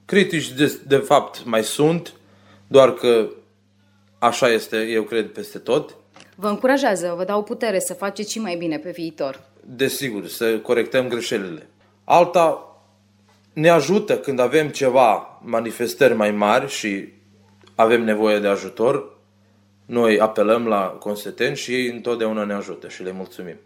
Critici, 0.04 0.52
de, 0.52 0.80
de 0.86 0.96
fapt, 0.96 1.44
mai 1.44 1.64
sunt, 1.64 2.12
doar 2.66 2.92
că 2.92 3.28
așa 4.18 4.48
este, 4.48 4.76
eu 4.76 5.02
cred, 5.02 5.30
peste 5.30 5.58
tot. 5.58 5.96
Vă 6.36 6.48
încurajează, 6.48 7.14
vă 7.16 7.24
dau 7.24 7.42
putere 7.42 7.78
să 7.78 7.94
faceți 7.94 8.32
și 8.32 8.38
mai 8.38 8.56
bine 8.56 8.78
pe 8.78 8.90
viitor. 8.90 9.42
Desigur, 9.60 10.26
să 10.26 10.58
corectăm 10.58 11.08
greșelile. 11.08 11.68
Alta 12.04 12.76
ne 13.52 13.68
ajută 13.68 14.18
când 14.18 14.38
avem 14.38 14.68
ceva 14.68 15.40
manifestări 15.42 16.14
mai 16.14 16.30
mari 16.30 16.68
și 16.68 17.08
avem 17.74 18.04
nevoie 18.04 18.38
de 18.38 18.46
ajutor, 18.46 19.18
noi 19.86 20.20
apelăm 20.20 20.66
la 20.66 20.86
conseteni 20.86 21.56
și 21.56 21.74
ei 21.74 21.86
întotdeauna 21.86 22.44
ne 22.44 22.52
ajută 22.52 22.88
și 22.88 23.02
le 23.02 23.12
mulțumim. 23.12 23.56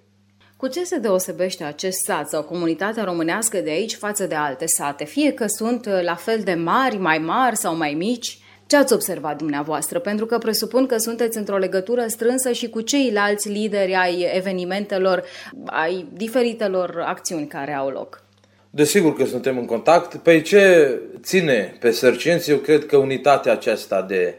Cu 0.58 0.66
ce 0.66 0.84
se 0.84 0.98
deosebește 0.98 1.64
acest 1.64 1.98
sat 2.04 2.28
sau 2.28 2.42
comunitatea 2.42 3.04
românească 3.04 3.58
de 3.58 3.70
aici 3.70 3.94
față 3.94 4.26
de 4.26 4.34
alte 4.34 4.66
sate? 4.66 5.04
Fie 5.04 5.32
că 5.32 5.46
sunt 5.46 5.86
uh, 5.86 6.02
la 6.02 6.14
fel 6.14 6.40
de 6.44 6.54
mari, 6.54 6.96
mai 6.96 7.18
mari 7.18 7.56
sau 7.56 7.76
mai 7.76 7.94
mici? 7.94 8.38
Ce 8.66 8.76
ați 8.76 8.92
observat 8.92 9.36
dumneavoastră? 9.36 9.98
Pentru 9.98 10.26
că 10.26 10.38
presupun 10.38 10.86
că 10.86 10.96
sunteți 10.96 11.38
într-o 11.38 11.56
legătură 11.56 12.06
strânsă 12.06 12.52
și 12.52 12.68
cu 12.68 12.80
ceilalți 12.80 13.48
lideri 13.48 13.94
ai 13.94 14.30
evenimentelor, 14.34 15.24
ai 15.66 16.06
diferitelor 16.12 17.02
acțiuni 17.06 17.46
care 17.46 17.72
au 17.72 17.88
loc. 17.88 18.22
Desigur 18.70 19.14
că 19.14 19.24
suntem 19.24 19.58
în 19.58 19.66
contact. 19.66 20.14
Pe 20.14 20.40
ce 20.40 20.94
ține 21.20 21.76
pe 21.80 21.90
sărcinți, 21.90 22.50
eu 22.50 22.56
cred 22.56 22.86
că 22.86 22.96
unitatea 22.96 23.52
aceasta 23.52 24.02
de 24.02 24.38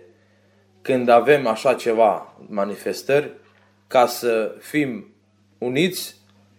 când 0.81 1.09
avem 1.09 1.47
așa 1.47 1.73
ceva 1.73 2.37
manifestări, 2.47 3.31
ca 3.87 4.05
să 4.05 4.55
fim 4.59 5.13
uniți 5.59 6.15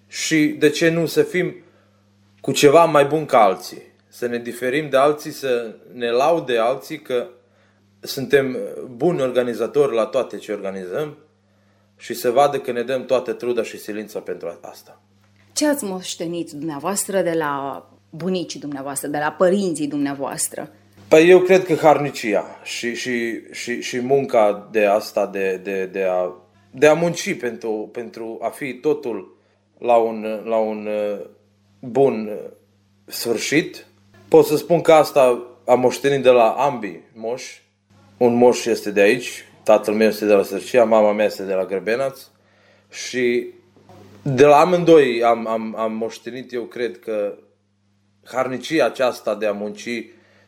și 0.07 0.47
de 0.47 0.71
ce 0.71 0.89
nu 0.89 1.07
să 1.07 1.23
fim 1.23 1.55
cu 2.41 2.53
ceva 2.53 2.85
mai 2.85 3.05
bun 3.05 3.25
ca 3.25 3.43
alții. 3.43 3.83
Să 4.09 4.27
ne 4.27 4.39
diferim 4.39 4.89
de 4.89 4.97
alții, 4.97 5.31
să 5.31 5.75
ne 5.93 6.11
laude 6.11 6.59
alții 6.59 7.01
că 7.01 7.29
suntem 8.01 8.57
buni 8.97 9.21
organizatori 9.21 9.95
la 9.95 10.05
toate 10.05 10.37
ce 10.37 10.53
organizăm 10.53 11.17
și 11.97 12.15
să 12.15 12.31
vadă 12.31 12.59
că 12.59 12.73
ne 12.73 12.83
dăm 12.83 13.05
toată 13.05 13.33
truda 13.33 13.63
și 13.63 13.79
silința 13.79 14.19
pentru 14.19 14.59
asta. 14.61 15.01
Ce 15.53 15.67
ați 15.67 15.85
moștenit 15.85 16.51
dumneavoastră 16.51 17.23
de 17.23 17.33
la 17.33 17.85
bunicii 18.11 18.61
dumneavoastră, 18.61 19.09
de 19.09 19.19
la 19.19 19.31
părinții 19.33 19.89
dumneavoastră? 19.89 20.71
Păi 21.09 21.31
eu 21.31 21.41
cred 21.41 21.65
că 21.65 21.75
harnicia 21.75 22.45
și, 22.63 22.95
și, 22.95 23.41
și, 23.53 23.81
și 23.81 24.01
munca 24.01 24.69
de 24.71 24.85
asta, 24.85 25.27
de, 25.27 25.61
de, 25.63 25.85
de, 25.85 26.03
a, 26.03 26.35
de 26.71 26.87
a 26.87 26.95
munci 26.95 27.35
pentru, 27.35 27.89
pentru 27.93 28.39
a 28.43 28.49
fi 28.49 28.75
totul 28.75 29.37
la 29.79 29.97
un, 29.97 30.43
la 30.45 30.57
un 30.57 30.87
uh, 30.87 31.27
bun 31.81 32.27
uh, 32.27 32.51
sfârșit. 33.05 33.87
Pot 34.29 34.47
să 34.47 34.57
spun 34.57 34.81
că 34.81 34.93
asta 34.93 35.47
am 35.67 35.81
moștenit 35.81 36.23
de 36.23 36.31
la 36.31 36.51
ambii 36.51 37.03
moși. 37.15 37.63
Un 38.17 38.35
moș 38.35 38.65
este 38.65 38.91
de 38.91 39.01
aici, 39.01 39.45
tatăl 39.63 39.95
meu 39.95 40.09
este 40.09 40.27
de 40.27 40.33
la 40.33 40.43
Sărcia, 40.43 40.85
mama 40.85 41.13
mea 41.13 41.27
este 41.27 41.43
de 41.43 41.55
la 41.55 41.65
Grăbenaț 41.65 42.21
și 42.91 43.47
de 44.23 44.45
la 44.45 44.61
amândoi 44.61 45.23
am, 45.23 45.47
am, 45.47 45.77
am 45.79 45.93
moștenit, 45.93 46.53
eu 46.53 46.63
cred 46.63 46.99
că 46.99 47.39
harnicia 48.25 48.85
aceasta 48.85 49.35
de 49.35 49.47
a 49.47 49.53
munci 49.53 50.05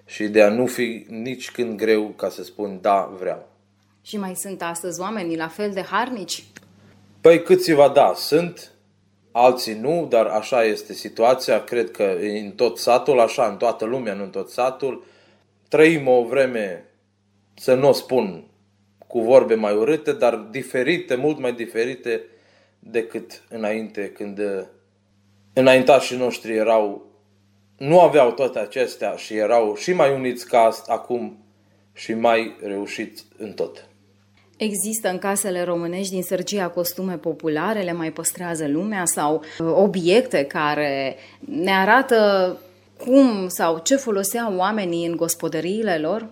și 0.06 0.28
de 0.28 0.42
a 0.42 0.48
nu 0.48 0.66
fi 0.66 1.06
nici 1.08 1.50
când 1.50 1.76
greu 1.76 2.08
ca 2.08 2.28
să 2.28 2.42
spun 2.44 2.78
da, 2.80 3.12
vreau. 3.18 3.51
Și 4.02 4.16
mai 4.16 4.34
sunt 4.34 4.62
astăzi 4.62 5.00
oamenii 5.00 5.36
la 5.36 5.48
fel 5.48 5.70
de 5.70 5.82
harnici? 5.82 6.44
Păi 7.20 7.42
câțiva 7.42 7.88
da, 7.88 8.12
sunt, 8.16 8.72
alții 9.32 9.74
nu, 9.74 10.06
dar 10.08 10.26
așa 10.26 10.64
este 10.64 10.92
situația. 10.92 11.64
Cred 11.64 11.90
că 11.90 12.16
în 12.20 12.50
tot 12.50 12.78
satul, 12.78 13.20
așa, 13.20 13.46
în 13.46 13.56
toată 13.56 13.84
lumea, 13.84 14.14
nu 14.14 14.22
în 14.22 14.30
tot 14.30 14.50
satul. 14.50 15.04
Trăim 15.68 16.08
o 16.08 16.24
vreme, 16.24 16.84
să 17.54 17.74
nu 17.74 17.88
o 17.88 17.92
spun 17.92 18.44
cu 19.06 19.20
vorbe 19.20 19.54
mai 19.54 19.74
urâte, 19.74 20.12
dar 20.12 20.34
diferite, 20.34 21.14
mult 21.14 21.38
mai 21.38 21.52
diferite 21.52 22.22
decât 22.78 23.42
înainte, 23.48 24.10
când 24.10 24.40
înaintașii 25.52 26.16
noștri 26.16 26.56
erau, 26.56 27.06
nu 27.76 28.00
aveau 28.00 28.32
toate 28.32 28.58
acestea 28.58 29.16
și 29.16 29.36
erau 29.36 29.74
și 29.74 29.92
mai 29.92 30.14
uniți 30.14 30.46
ca 30.46 30.70
acum 30.86 31.44
și 31.92 32.14
mai 32.14 32.56
reușiți 32.62 33.26
în 33.36 33.52
tot. 33.52 33.86
Există 34.62 35.08
în 35.08 35.18
casele 35.18 35.62
românești 35.62 36.12
din 36.12 36.22
Sărgia 36.22 36.68
costume 36.68 37.16
populare, 37.16 37.82
le 37.82 37.92
mai 37.92 38.12
păstrează 38.12 38.68
lumea 38.68 39.04
sau 39.04 39.34
uh, 39.34 39.72
obiecte 39.74 40.44
care 40.44 41.16
ne 41.38 41.70
arată 41.70 42.56
cum 42.98 43.48
sau 43.48 43.78
ce 43.78 43.96
foloseau 43.96 44.56
oamenii 44.56 45.06
în 45.06 45.16
gospodăriile 45.16 45.98
lor? 45.98 46.28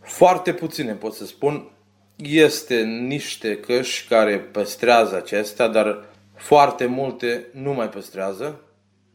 Foarte 0.00 0.52
puține 0.52 0.92
pot 0.92 1.14
să 1.14 1.26
spun. 1.26 1.68
Este 2.16 2.82
niște 2.82 3.56
căști 3.56 4.08
care 4.08 4.38
păstrează 4.38 5.16
acestea, 5.16 5.68
dar 5.68 6.04
foarte 6.34 6.86
multe 6.86 7.46
nu 7.52 7.72
mai 7.72 7.88
păstrează. 7.88 8.60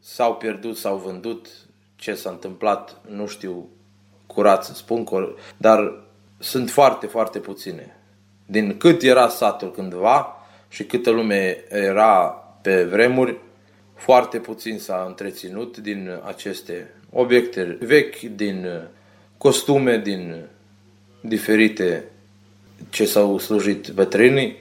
S-au 0.00 0.34
pierdut, 0.34 0.76
s-au 0.76 0.96
vândut. 0.96 1.48
Ce 1.96 2.14
s-a 2.14 2.30
întâmplat, 2.30 3.00
nu 3.08 3.26
știu 3.26 3.68
curat 4.26 4.64
să 4.64 4.74
spun, 4.74 5.06
dar 5.56 6.04
sunt 6.38 6.70
foarte, 6.70 7.06
foarte 7.06 7.38
puține 7.38 7.96
din 8.52 8.76
cât 8.76 9.02
era 9.02 9.28
satul 9.28 9.70
cândva 9.70 10.36
și 10.68 10.84
câtă 10.84 11.10
lume 11.10 11.64
era 11.68 12.44
pe 12.62 12.84
vremuri, 12.84 13.38
foarte 13.94 14.38
puțin 14.38 14.78
s-a 14.78 15.04
întreținut 15.06 15.76
din 15.76 16.20
aceste 16.24 16.94
obiecte 17.12 17.76
vechi, 17.80 18.20
din 18.20 18.66
costume, 19.38 19.98
din 19.98 20.34
diferite 21.20 22.04
ce 22.90 23.04
s-au 23.04 23.38
slujit 23.38 23.88
bătrânii, 23.88 24.56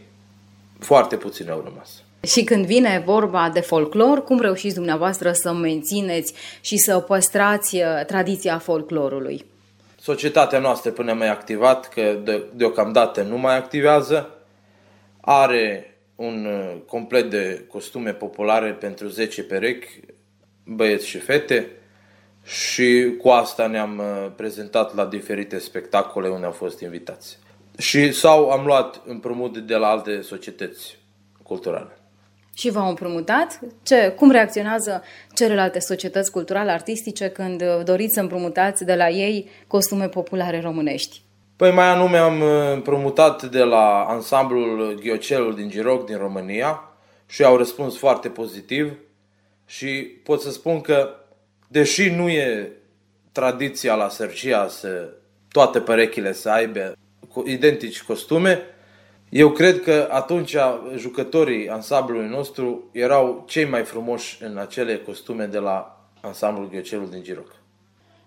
foarte 0.79 1.15
puțin 1.15 1.49
au 1.49 1.61
rămas. 1.63 2.03
Și 2.23 2.43
când 2.43 2.65
vine 2.65 3.03
vorba 3.05 3.49
de 3.53 3.59
folclor, 3.59 4.23
cum 4.23 4.39
reușiți 4.39 4.75
dumneavoastră 4.75 5.31
să 5.31 5.53
mențineți 5.53 6.33
și 6.61 6.77
să 6.77 6.99
păstrați 6.99 7.75
uh, 7.75 8.05
tradiția 8.05 8.57
folclorului? 8.57 9.45
Societatea 10.01 10.59
noastră 10.59 10.91
până 10.91 11.13
mai 11.13 11.29
activat, 11.29 11.89
că 11.89 12.19
de, 12.23 12.43
deocamdată 12.53 13.21
nu 13.21 13.37
mai 13.37 13.57
activează, 13.57 14.29
are 15.19 15.97
un 16.15 16.45
uh, 16.45 16.77
complet 16.87 17.29
de 17.29 17.65
costume 17.67 18.13
populare 18.13 18.71
pentru 18.71 19.07
10 19.07 19.43
perechi, 19.43 19.99
băieți 20.65 21.07
și 21.07 21.17
fete, 21.17 21.67
și 22.43 23.15
cu 23.21 23.29
asta 23.29 23.67
ne-am 23.67 23.97
uh, 23.97 24.31
prezentat 24.35 24.95
la 24.95 25.05
diferite 25.05 25.57
spectacole 25.59 26.29
unde 26.29 26.45
au 26.45 26.51
fost 26.51 26.79
invitați. 26.79 27.37
Și 27.77 28.11
sau 28.11 28.49
am 28.49 28.65
luat 28.65 29.01
împrumut 29.05 29.57
de 29.57 29.75
la 29.75 29.87
alte 29.87 30.21
societăți 30.21 30.97
culturale 31.43 32.00
și 32.61 32.69
v-au 32.69 32.89
împrumutat? 32.89 33.59
Ce, 33.83 34.09
cum 34.09 34.31
reacționează 34.31 35.03
celelalte 35.33 35.79
societăți 35.79 36.31
culturale 36.31 36.71
artistice 36.71 37.29
când 37.29 37.63
doriți 37.83 38.13
să 38.13 38.19
împrumutați 38.19 38.85
de 38.85 38.95
la 38.95 39.09
ei 39.09 39.49
costume 39.67 40.07
populare 40.07 40.61
românești? 40.61 41.21
Păi 41.55 41.71
mai 41.71 41.87
anume 41.87 42.17
am 42.17 42.41
împrumutat 42.73 43.43
de 43.43 43.63
la 43.63 44.05
ansamblul 44.07 44.99
Ghiocelul 45.01 45.55
din 45.55 45.69
Giroc 45.69 46.05
din 46.05 46.17
România 46.17 46.83
și 47.25 47.43
au 47.43 47.57
răspuns 47.57 47.97
foarte 47.97 48.29
pozitiv 48.29 48.93
și 49.65 49.87
pot 50.23 50.41
să 50.41 50.51
spun 50.51 50.81
că 50.81 51.09
deși 51.67 52.09
nu 52.09 52.29
e 52.29 52.71
tradiția 53.31 53.95
la 53.95 54.09
Sărcia 54.09 54.67
să 54.67 55.09
toate 55.51 55.79
perechile 55.79 56.33
să 56.33 56.49
aibă 56.49 56.95
identici 57.45 58.01
costume, 58.01 58.61
eu 59.33 59.51
cred 59.51 59.81
că 59.81 60.07
atunci 60.09 60.55
jucătorii 60.95 61.69
ansamblului 61.69 62.29
nostru 62.29 62.89
erau 62.91 63.43
cei 63.47 63.65
mai 63.65 63.83
frumoși 63.83 64.37
în 64.43 64.57
acele 64.57 64.97
costume 64.97 65.45
de 65.45 65.57
la 65.57 66.05
ansamblul 66.21 66.69
Ghiocelul 66.69 67.09
din 67.11 67.23
Giroc. 67.23 67.55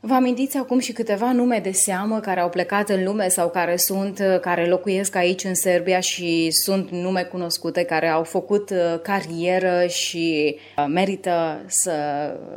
Vă 0.00 0.14
amintiți 0.14 0.56
acum 0.56 0.78
și 0.78 0.92
câteva 0.92 1.32
nume 1.32 1.60
de 1.62 1.70
seamă 1.70 2.20
care 2.20 2.40
au 2.40 2.48
plecat 2.48 2.88
în 2.88 3.04
lume 3.04 3.28
sau 3.28 3.50
care 3.50 3.76
sunt, 3.76 4.20
care 4.40 4.66
locuiesc 4.66 5.16
aici 5.16 5.44
în 5.44 5.54
Serbia 5.54 6.00
și 6.00 6.48
sunt 6.50 6.90
nume 6.90 7.22
cunoscute, 7.22 7.82
care 7.82 8.08
au 8.08 8.22
făcut 8.22 8.70
uh, 8.70 9.00
carieră 9.02 9.86
și 9.86 10.56
uh, 10.76 10.84
merită 10.88 11.62
să, 11.66 11.92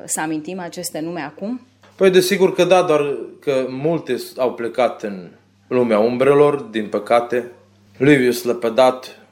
să 0.05 0.21
amintim 0.21 0.59
aceste 0.59 0.99
nume 0.99 1.21
acum? 1.21 1.61
Păi 1.95 2.09
desigur 2.09 2.53
că 2.53 2.63
da, 2.63 2.81
doar 2.81 3.17
că 3.39 3.65
multe 3.69 4.15
au 4.37 4.53
plecat 4.53 5.03
în 5.03 5.29
lumea 5.67 5.99
umbrelor, 5.99 6.55
din 6.55 6.87
păcate, 6.87 7.51
Livius 7.99 8.43
Lepădat, 8.43 9.27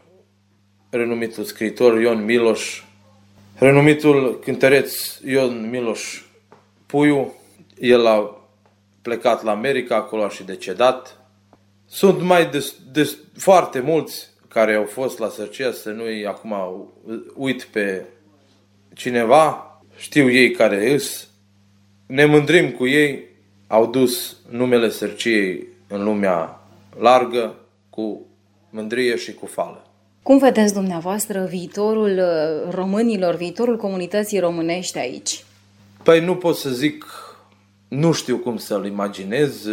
renumitul 0.90 1.44
scriitor 1.44 2.00
Ion 2.00 2.24
Miloș, 2.24 2.84
renumitul 3.56 4.40
cântăreț 4.40 5.20
Ion 5.26 5.70
Miloș 5.70 6.22
Puiu, 6.86 7.34
el 7.80 8.06
a 8.06 8.48
plecat 9.02 9.44
la 9.44 9.52
America, 9.52 9.96
acolo 9.96 10.24
a 10.24 10.30
și 10.30 10.44
decedat. 10.44 11.20
Sunt 11.88 12.22
mai 12.22 12.50
des, 12.50 12.76
des, 12.92 13.18
foarte 13.38 13.80
mulți 13.80 14.30
care 14.48 14.76
au 14.76 14.86
fost 14.86 15.20
la 15.20 15.30
Sărcia, 15.30 15.72
să 15.72 15.90
nu-i 15.90 16.26
acum 16.26 16.54
uit 17.36 17.64
pe 17.64 18.06
cineva, 18.94 19.80
știu 19.98 20.32
ei 20.32 20.52
care 20.52 20.94
îs, 20.94 21.28
ne 22.06 22.26
mândrim 22.26 22.72
cu 22.72 22.88
ei, 22.88 23.24
au 23.68 23.86
dus 23.86 24.38
numele 24.50 24.90
Sărciei 24.90 25.68
în 25.88 26.04
lumea 26.04 26.62
largă 27.00 27.56
cu 27.90 28.26
mândrie 28.76 29.16
și 29.16 29.34
cu 29.34 29.46
fală. 29.46 29.88
Cum 30.24 30.38
vedeți 30.38 30.74
dumneavoastră 30.74 31.46
viitorul 31.50 32.18
uh, 32.18 32.74
românilor, 32.74 33.36
viitorul 33.36 33.78
comunității 33.78 34.40
românești 34.40 34.98
aici? 34.98 35.44
Păi 36.04 36.26
nu 36.26 36.36
pot 36.36 36.56
să 36.56 36.70
zic, 36.70 37.06
nu 37.88 38.12
știu 38.12 38.38
cum 38.38 38.58
să-l 38.58 38.86
imaginez. 38.86 39.68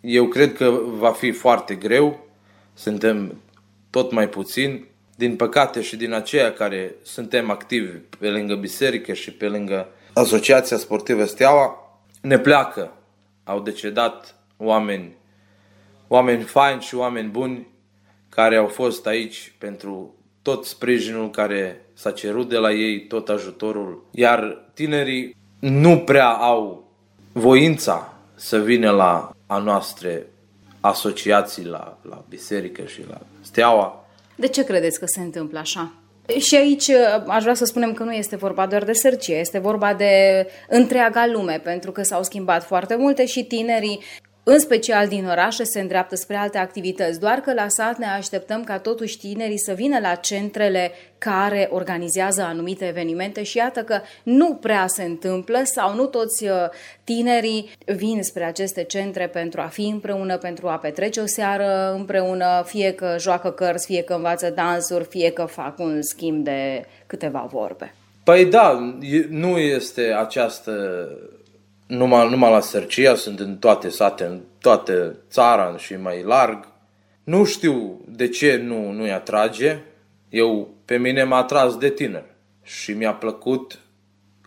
Eu 0.00 0.26
cred 0.26 0.54
că 0.54 0.80
va 0.98 1.10
fi 1.10 1.30
foarte 1.30 1.74
greu. 1.74 2.26
Suntem 2.74 3.40
tot 3.90 4.12
mai 4.12 4.28
puțini. 4.28 4.86
Din 5.16 5.36
păcate 5.36 5.80
și 5.80 5.96
din 5.96 6.12
aceia 6.12 6.52
care 6.52 6.94
suntem 7.02 7.50
activi 7.50 7.90
pe 8.18 8.28
lângă 8.28 8.54
biserică 8.54 9.12
și 9.12 9.32
pe 9.32 9.46
lângă 9.46 9.88
Asociația 10.14 10.76
Sportivă 10.76 11.24
Steaua, 11.24 11.98
ne 12.20 12.38
pleacă. 12.38 12.92
Au 13.44 13.60
decedat 13.60 14.34
oameni 14.56 15.16
oameni 16.08 16.42
faini 16.42 16.80
și 16.80 16.94
oameni 16.94 17.28
buni 17.28 17.66
care 18.28 18.56
au 18.56 18.66
fost 18.66 19.06
aici 19.06 19.52
pentru 19.58 20.14
tot 20.42 20.64
sprijinul 20.64 21.30
care 21.30 21.86
s-a 21.94 22.10
cerut 22.10 22.48
de 22.48 22.56
la 22.56 22.72
ei, 22.72 23.06
tot 23.06 23.28
ajutorul. 23.28 24.06
Iar 24.10 24.70
tinerii 24.74 25.36
nu 25.58 25.98
prea 25.98 26.28
au 26.28 26.92
voința 27.32 28.12
să 28.34 28.58
vină 28.58 28.90
la 28.90 29.30
a 29.46 29.58
noastre 29.58 30.26
asociații, 30.80 31.64
la, 31.64 31.98
la 32.02 32.24
biserică 32.28 32.82
și 32.84 33.00
la 33.08 33.20
steaua. 33.40 34.04
De 34.34 34.48
ce 34.48 34.64
credeți 34.64 34.98
că 34.98 35.06
se 35.06 35.20
întâmplă 35.20 35.58
așa? 35.58 35.92
Și 36.38 36.56
aici 36.56 36.86
uh, 36.86 37.24
aș 37.26 37.42
vrea 37.42 37.54
să 37.54 37.64
spunem 37.64 37.92
că 37.92 38.02
nu 38.02 38.12
este 38.12 38.36
vorba 38.36 38.66
doar 38.66 38.84
de 38.84 38.92
sărcie, 38.92 39.36
este 39.36 39.58
vorba 39.58 39.94
de 39.94 40.46
întreaga 40.68 41.26
lume, 41.26 41.60
pentru 41.64 41.92
că 41.92 42.02
s-au 42.02 42.22
schimbat 42.22 42.64
foarte 42.64 42.96
multe 42.96 43.26
și 43.26 43.44
tinerii 43.44 44.00
în 44.50 44.58
special 44.58 45.08
din 45.08 45.26
orașe, 45.26 45.64
se 45.64 45.80
îndreaptă 45.80 46.16
spre 46.16 46.36
alte 46.36 46.58
activități. 46.58 47.20
Doar 47.20 47.38
că 47.38 47.52
la 47.52 47.68
sat 47.68 47.98
ne 47.98 48.06
așteptăm 48.06 48.64
ca 48.64 48.78
totuși 48.78 49.18
tinerii 49.18 49.58
să 49.58 49.72
vină 49.72 49.98
la 49.98 50.14
centrele 50.14 50.90
care 51.18 51.68
organizează 51.72 52.42
anumite 52.42 52.86
evenimente 52.86 53.42
și 53.42 53.56
iată 53.56 53.80
că 53.80 54.00
nu 54.22 54.54
prea 54.54 54.86
se 54.86 55.02
întâmplă 55.02 55.60
sau 55.64 55.94
nu 55.94 56.06
toți 56.06 56.44
uh, 56.44 56.50
tinerii 57.04 57.70
vin 57.86 58.22
spre 58.22 58.44
aceste 58.44 58.82
centre 58.82 59.26
pentru 59.26 59.60
a 59.60 59.66
fi 59.66 59.86
împreună, 59.86 60.36
pentru 60.36 60.68
a 60.68 60.76
petrece 60.76 61.20
o 61.20 61.26
seară 61.26 61.94
împreună, 61.96 62.62
fie 62.66 62.92
că 62.92 63.16
joacă 63.18 63.50
cărți, 63.50 63.86
fie 63.86 64.02
că 64.02 64.14
învață 64.14 64.50
dansuri, 64.50 65.04
fie 65.04 65.30
că 65.30 65.44
fac 65.44 65.78
un 65.78 66.02
schimb 66.02 66.44
de 66.44 66.86
câteva 67.06 67.48
vorbe. 67.52 67.94
Păi 68.24 68.44
da, 68.44 68.96
nu 69.28 69.58
este 69.58 70.02
această 70.18 70.72
numai, 71.88 72.30
numai 72.30 72.50
la 72.50 72.60
Sărcia, 72.60 73.14
sunt 73.14 73.40
în 73.40 73.56
toate 73.56 73.88
sate, 73.88 74.24
în 74.24 74.40
toată 74.60 75.16
țara 75.30 75.76
și 75.76 75.94
mai 75.94 76.22
larg. 76.22 76.68
Nu 77.24 77.44
știu 77.44 78.00
de 78.08 78.28
ce 78.28 78.56
nu, 78.56 78.90
nu-i 78.90 79.12
atrage. 79.12 79.78
Eu, 80.28 80.74
pe 80.84 80.96
mine 80.96 81.24
m-a 81.24 81.36
atras 81.36 81.76
de 81.76 81.90
tiner 81.90 82.24
și 82.62 82.92
mi-a 82.92 83.12
plăcut 83.12 83.78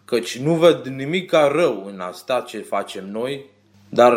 căci 0.05 0.37
nu 0.37 0.53
văd 0.53 0.85
nimic 0.85 1.29
ca 1.29 1.47
rău 1.53 1.85
în 1.93 1.99
asta 1.99 2.43
ce 2.47 2.59
facem 2.59 3.09
noi, 3.11 3.45
dar 3.89 4.13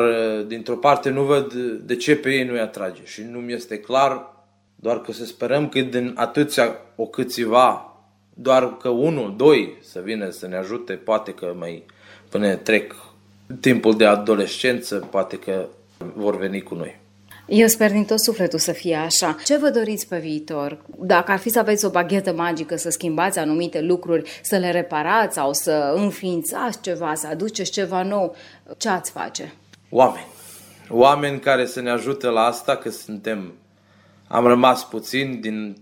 dintr-o 0.47 0.77
parte 0.77 1.11
nu 1.11 1.23
văd 1.23 1.53
de 1.83 1.97
ce 1.97 2.17
pe 2.17 2.31
ei 2.31 2.45
nu-i 2.45 2.61
atrage 2.61 3.01
și 3.05 3.23
nu 3.23 3.39
mi 3.39 3.53
este 3.53 3.79
clar, 3.79 4.33
doar 4.77 5.01
că 5.01 5.13
să 5.13 5.25
sperăm 5.25 5.69
că 5.69 5.81
din 5.81 6.13
atâția 6.17 6.77
o 6.97 7.07
câțiva, 7.07 7.99
doar 8.35 8.77
că 8.77 8.89
unul, 8.89 9.35
doi 9.37 9.77
să 9.81 10.01
vină 10.05 10.31
să 10.31 10.47
ne 10.47 10.57
ajute, 10.57 10.93
poate 10.93 11.33
că 11.33 11.55
mai 11.59 11.85
până 12.29 12.55
trec 12.55 12.95
timpul 13.61 13.97
de 13.97 14.05
adolescență, 14.05 14.97
poate 15.11 15.39
că 15.39 15.67
vor 16.15 16.39
veni 16.39 16.63
cu 16.63 16.75
noi. 16.75 17.03
Eu 17.47 17.67
sper 17.67 17.91
din 17.91 18.05
tot 18.05 18.21
sufletul 18.21 18.59
să 18.59 18.73
fie 18.73 18.95
așa. 18.95 19.37
Ce 19.45 19.57
vă 19.57 19.71
doriți 19.71 20.09
pe 20.09 20.19
viitor? 20.19 20.79
Dacă 20.99 21.33
ar 21.33 21.39
fi 21.39 21.49
să 21.49 21.59
aveți 21.59 21.85
o 21.85 21.91
baghetă 21.91 22.33
magică, 22.33 22.77
să 22.77 22.91
schimbați 22.91 23.39
anumite 23.39 23.81
lucruri, 23.81 24.41
să 24.43 24.57
le 24.57 24.71
reparați 24.71 25.35
sau 25.35 25.53
să 25.53 25.93
înființați 25.97 26.81
ceva, 26.81 27.15
să 27.15 27.27
aduceți 27.27 27.71
ceva 27.71 28.03
nou, 28.03 28.37
ce 28.77 28.89
ați 28.89 29.11
face? 29.11 29.53
Oameni. 29.91 30.27
Oameni 30.89 31.41
care 31.41 31.67
să 31.67 31.81
ne 31.81 31.91
ajute 31.91 32.27
la 32.27 32.41
asta, 32.41 32.77
că 32.77 32.91
suntem... 32.91 33.53
Am 34.29 34.47
rămas 34.47 34.85
puțin 34.85 35.41
din 35.41 35.77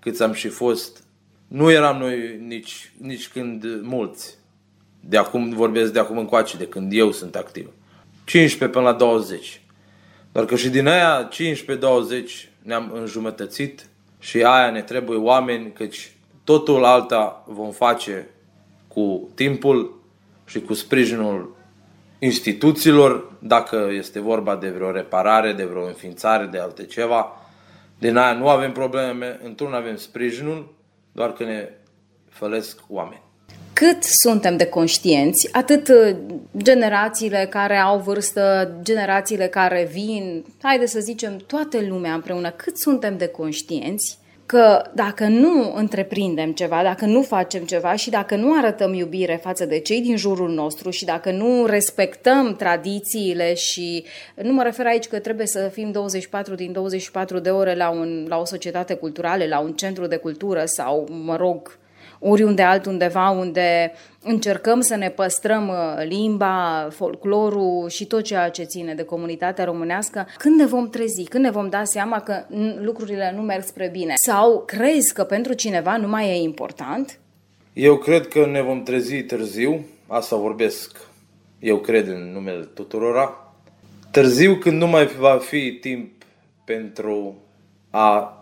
câți 0.00 0.22
am 0.22 0.32
și 0.32 0.48
fost. 0.48 1.04
Nu 1.48 1.70
eram 1.70 1.98
noi 1.98 2.40
nici, 2.46 2.92
nici 3.00 3.28
când 3.28 3.64
mulți. 3.82 4.38
De 5.08 5.16
acum 5.16 5.50
vorbesc 5.50 5.92
de 5.92 5.98
acum 5.98 6.18
încoace, 6.18 6.56
de 6.56 6.66
când 6.66 6.92
eu 6.92 7.12
sunt 7.12 7.36
activ. 7.36 7.70
15 8.24 8.78
până 8.78 8.90
la 8.90 8.96
20. 8.96 9.60
Doar 10.32 10.44
că 10.44 10.56
și 10.56 10.68
din 10.68 10.86
aia 10.86 11.28
15-20 11.28 11.32
ne-am 12.62 12.90
înjumătățit 12.94 13.86
și 14.18 14.42
aia 14.42 14.70
ne 14.70 14.82
trebuie 14.82 15.18
oameni, 15.18 15.72
căci 15.72 16.12
totul 16.44 16.84
alta 16.84 17.44
vom 17.46 17.70
face 17.70 18.28
cu 18.88 19.28
timpul 19.34 20.02
și 20.44 20.60
cu 20.60 20.74
sprijinul 20.74 21.56
instituțiilor, 22.18 23.32
dacă 23.38 23.88
este 23.92 24.20
vorba 24.20 24.56
de 24.56 24.68
vreo 24.68 24.90
reparare, 24.90 25.52
de 25.52 25.64
vreo 25.64 25.86
înființare, 25.86 26.46
de 26.46 26.58
alte 26.58 26.84
ceva. 26.84 27.32
Din 27.98 28.16
aia 28.16 28.32
nu 28.32 28.48
avem 28.48 28.72
probleme, 28.72 29.40
într-un 29.44 29.72
avem 29.72 29.96
sprijinul, 29.96 30.74
doar 31.12 31.32
că 31.32 31.44
ne 31.44 31.68
fălesc 32.28 32.80
oameni 32.88 33.23
cât 33.74 34.02
suntem 34.02 34.56
de 34.56 34.66
conștienți, 34.66 35.48
atât 35.52 35.88
uh, 35.88 36.16
generațiile 36.56 37.46
care 37.50 37.76
au 37.76 37.98
vârstă, 37.98 38.74
generațiile 38.82 39.46
care 39.46 39.88
vin, 39.92 40.44
haide 40.62 40.86
să 40.86 41.00
zicem 41.00 41.36
toată 41.46 41.78
lumea 41.88 42.14
împreună, 42.14 42.50
cât 42.50 42.78
suntem 42.78 43.16
de 43.16 43.26
conștienți 43.26 44.18
că 44.46 44.82
dacă 44.94 45.26
nu 45.26 45.74
întreprindem 45.74 46.52
ceva, 46.52 46.82
dacă 46.82 47.04
nu 47.04 47.22
facem 47.22 47.64
ceva 47.64 47.94
și 47.94 48.10
dacă 48.10 48.36
nu 48.36 48.58
arătăm 48.58 48.92
iubire 48.92 49.40
față 49.42 49.66
de 49.66 49.78
cei 49.78 50.00
din 50.00 50.16
jurul 50.16 50.50
nostru 50.50 50.90
și 50.90 51.04
dacă 51.04 51.30
nu 51.30 51.66
respectăm 51.66 52.56
tradițiile 52.56 53.54
și 53.54 54.04
nu 54.34 54.52
mă 54.52 54.62
refer 54.62 54.86
aici 54.86 55.06
că 55.06 55.18
trebuie 55.18 55.46
să 55.46 55.70
fim 55.72 55.90
24 55.90 56.54
din 56.54 56.72
24 56.72 57.38
de 57.38 57.50
ore 57.50 57.74
la, 57.74 57.90
un, 57.90 58.26
la 58.28 58.38
o 58.38 58.44
societate 58.44 58.94
culturală, 58.94 59.44
la 59.46 59.58
un 59.60 59.72
centru 59.72 60.06
de 60.06 60.16
cultură 60.16 60.62
sau, 60.64 61.08
mă 61.24 61.36
rog, 61.36 61.78
oriunde 62.18 62.62
altundeva 62.62 63.30
unde 63.30 63.92
încercăm 64.22 64.80
să 64.80 64.96
ne 64.96 65.08
păstrăm 65.08 65.68
uh, 65.68 66.06
limba, 66.06 66.88
folclorul 66.90 67.88
și 67.88 68.06
tot 68.06 68.22
ceea 68.22 68.48
ce 68.48 68.62
ține 68.62 68.94
de 68.94 69.02
comunitatea 69.02 69.64
românească, 69.64 70.26
când 70.38 70.58
ne 70.58 70.66
vom 70.66 70.88
trezi, 70.88 71.24
când 71.24 71.44
ne 71.44 71.50
vom 71.50 71.68
da 71.68 71.84
seama 71.84 72.20
că 72.20 72.44
lucrurile 72.80 73.32
nu 73.36 73.42
merg 73.42 73.64
spre 73.64 73.88
bine? 73.92 74.12
Sau 74.16 74.62
crezi 74.66 75.14
că 75.14 75.24
pentru 75.24 75.52
cineva 75.52 75.96
nu 75.96 76.08
mai 76.08 76.28
e 76.28 76.42
important? 76.42 77.18
Eu 77.72 77.96
cred 77.96 78.28
că 78.28 78.46
ne 78.46 78.62
vom 78.62 78.82
trezi 78.82 79.22
târziu, 79.22 79.84
asta 80.06 80.36
vorbesc, 80.36 80.96
eu 81.58 81.78
cred 81.78 82.08
în 82.08 82.32
numele 82.32 82.64
tuturora, 82.74 83.54
târziu 84.10 84.54
când 84.54 84.80
nu 84.80 84.86
mai 84.86 85.06
va 85.06 85.38
fi 85.38 85.72
timp 85.72 86.22
pentru 86.64 87.36
a 87.90 88.38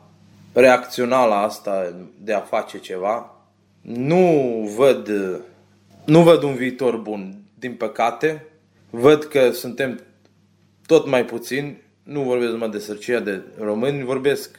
reacționa 0.52 1.24
la 1.24 1.40
asta, 1.40 1.94
de 2.18 2.32
a 2.32 2.40
face 2.40 2.78
ceva, 2.78 3.41
nu 3.82 4.26
văd, 4.76 5.08
nu 6.04 6.22
văd 6.22 6.42
un 6.42 6.54
viitor 6.54 6.96
bun, 6.96 7.34
din 7.58 7.74
păcate. 7.74 8.46
Văd 8.90 9.24
că 9.24 9.50
suntem 9.50 10.00
tot 10.86 11.06
mai 11.06 11.24
puțini, 11.24 11.82
nu 12.02 12.22
vorbesc 12.22 12.50
numai 12.50 12.70
de 12.70 12.78
sărcia 12.78 13.18
de 13.18 13.42
români, 13.58 14.04
vorbesc 14.04 14.58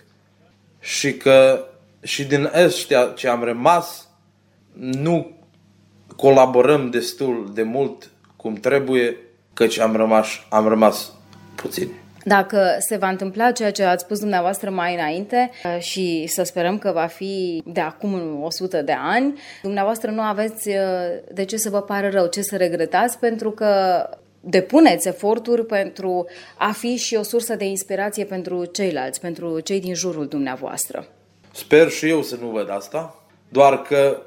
și 0.79 1.13
că 1.13 1.65
și 2.01 2.23
din 2.23 2.51
ăștia 2.53 3.05
ce 3.15 3.27
am 3.27 3.43
rămas, 3.43 4.07
nu 4.73 5.37
colaborăm 6.15 6.89
destul 6.89 7.51
de 7.53 7.63
mult 7.63 8.09
cum 8.35 8.53
trebuie, 8.53 9.17
căci 9.53 9.79
am 9.79 9.95
rămas, 9.95 10.27
am 10.49 10.67
rămas 10.67 11.11
puțini. 11.55 12.02
Dacă 12.23 12.75
se 12.79 12.97
va 12.97 13.09
întâmpla 13.09 13.51
ceea 13.51 13.71
ce 13.71 13.83
ați 13.83 14.03
spus 14.03 14.19
dumneavoastră 14.19 14.69
mai 14.69 14.93
înainte 14.93 15.51
uh, 15.63 15.81
și 15.81 16.25
să 16.27 16.43
sperăm 16.43 16.77
că 16.77 16.91
va 16.91 17.05
fi 17.05 17.63
de 17.65 17.79
acum 17.79 18.43
100 18.43 18.81
de 18.81 18.95
ani, 18.99 19.39
dumneavoastră 19.61 20.11
nu 20.11 20.21
aveți 20.21 20.69
uh, 20.69 20.75
de 21.33 21.45
ce 21.45 21.57
să 21.57 21.69
vă 21.69 21.81
pară 21.81 22.09
rău, 22.09 22.27
ce 22.27 22.41
să 22.41 22.55
regretați, 22.55 23.19
pentru 23.19 23.51
că 23.51 24.03
depuneți 24.39 25.07
eforturi 25.07 25.65
pentru 25.65 26.25
a 26.57 26.71
fi 26.71 26.95
și 26.95 27.15
o 27.15 27.23
sursă 27.23 27.55
de 27.55 27.65
inspirație 27.65 28.25
pentru 28.25 28.65
ceilalți, 28.65 29.19
pentru 29.19 29.59
cei 29.59 29.79
din 29.79 29.93
jurul 29.93 30.27
dumneavoastră. 30.27 31.07
Sper 31.53 31.89
și 31.89 32.09
eu 32.09 32.21
să 32.21 32.37
nu 32.41 32.47
văd 32.47 32.69
asta, 32.69 33.25
doar 33.49 33.81
că 33.81 34.21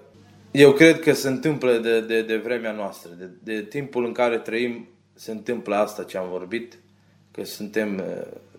eu 0.51 0.73
cred 0.73 1.01
că 1.01 1.13
se 1.13 1.29
întâmplă 1.29 1.73
de, 1.73 2.01
de, 2.01 2.23
de 2.23 2.37
vremea 2.37 2.73
noastră, 2.73 3.11
de, 3.19 3.31
de 3.43 3.63
timpul 3.63 4.05
în 4.05 4.13
care 4.13 4.39
trăim, 4.39 4.89
se 5.15 5.31
întâmplă 5.31 5.77
asta 5.77 6.03
ce 6.03 6.17
am 6.17 6.29
vorbit 6.31 6.79
că 7.37 7.45
suntem 7.45 8.03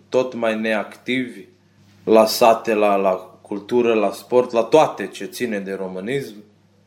tot 0.08 0.34
mai 0.34 0.60
neactivi 0.60 1.44
la 2.04 2.26
sate, 2.26 2.74
la, 2.74 2.96
la 2.96 3.38
cultură, 3.42 3.94
la 3.94 4.12
sport, 4.12 4.52
la 4.52 4.62
toate 4.62 5.06
ce 5.06 5.24
ține 5.24 5.58
de 5.58 5.72
românism 5.72 6.34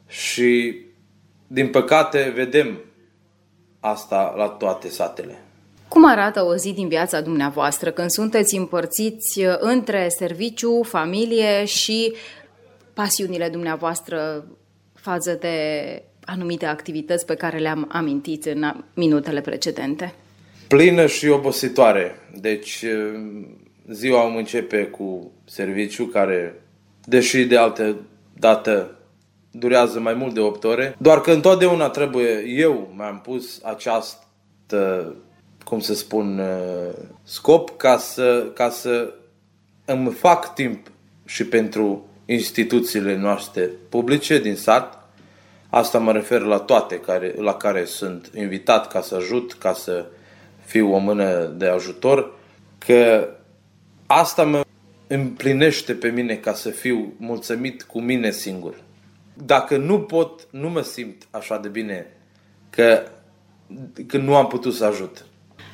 și 0.07 0.75
din 1.47 1.69
păcate 1.69 2.31
vedem 2.35 2.79
asta 3.79 4.33
la 4.37 4.47
toate 4.47 4.89
satele. 4.89 5.43
Cum 5.87 6.05
arată 6.05 6.43
o 6.43 6.55
zi 6.55 6.73
din 6.73 6.87
viața 6.87 7.21
dumneavoastră 7.21 7.91
când 7.91 8.09
sunteți 8.09 8.55
împărțiți 8.55 9.41
între 9.59 10.07
serviciu, 10.09 10.83
familie 10.83 11.65
și 11.65 12.13
pasiunile 12.93 13.49
dumneavoastră 13.49 14.45
față 14.93 15.33
de 15.33 15.55
anumite 16.25 16.65
activități 16.65 17.25
pe 17.25 17.35
care 17.35 17.57
le-am 17.57 17.87
amintit 17.91 18.45
în 18.45 18.73
minutele 18.93 19.41
precedente? 19.41 20.13
Plină 20.75 21.05
și 21.05 21.27
obositoare. 21.27 22.15
Deci 22.39 22.85
ziua 23.89 24.21
am 24.21 24.35
începe 24.35 24.83
cu 24.83 25.31
serviciu 25.45 26.05
care, 26.05 26.61
deși 27.05 27.45
de 27.45 27.57
altă 27.57 27.95
dată 28.33 28.95
durează 29.51 29.99
mai 29.99 30.13
mult 30.13 30.33
de 30.33 30.39
8 30.39 30.63
ore, 30.63 30.95
doar 30.97 31.21
că 31.21 31.31
întotdeauna 31.31 31.89
trebuie, 31.89 32.43
eu 32.47 32.93
mi-am 32.95 33.19
pus 33.23 33.61
această 33.63 35.15
cum 35.63 35.79
să 35.79 35.93
spun, 35.93 36.39
uh, 36.39 36.93
scop 37.23 37.77
ca 37.77 37.97
să, 37.97 38.47
ca 38.53 38.69
să 38.69 39.13
îmi 39.85 40.11
fac 40.11 40.53
timp 40.53 40.87
și 41.25 41.45
pentru 41.45 42.07
instituțiile 42.25 43.15
noastre 43.15 43.69
publice 43.89 44.39
din 44.39 44.55
sat. 44.55 45.09
Asta 45.69 45.97
mă 45.97 46.11
refer 46.11 46.41
la 46.41 46.57
toate 46.57 46.99
care, 46.99 47.33
la 47.37 47.53
care 47.53 47.85
sunt 47.85 48.31
invitat 48.35 48.87
ca 48.87 49.01
să 49.01 49.15
ajut, 49.15 49.53
ca 49.53 49.73
să 49.73 50.05
fiu 50.71 50.93
o 50.93 50.97
mână 50.97 51.53
de 51.57 51.65
ajutor, 51.65 52.33
că 52.77 53.29
asta 54.05 54.43
mă 54.43 54.65
împlinește 55.07 55.93
pe 55.93 56.07
mine 56.07 56.35
ca 56.35 56.53
să 56.53 56.69
fiu 56.69 57.13
mulțumit 57.17 57.83
cu 57.83 58.01
mine 58.01 58.31
singur. 58.31 58.75
Dacă 59.33 59.77
nu 59.77 59.99
pot, 59.99 60.47
nu 60.51 60.69
mă 60.69 60.81
simt 60.81 61.27
așa 61.31 61.57
de 61.57 61.67
bine 61.67 62.07
că, 62.69 63.03
că 64.07 64.17
nu 64.17 64.35
am 64.35 64.47
putut 64.47 64.73
să 64.73 64.85
ajut. 64.85 65.25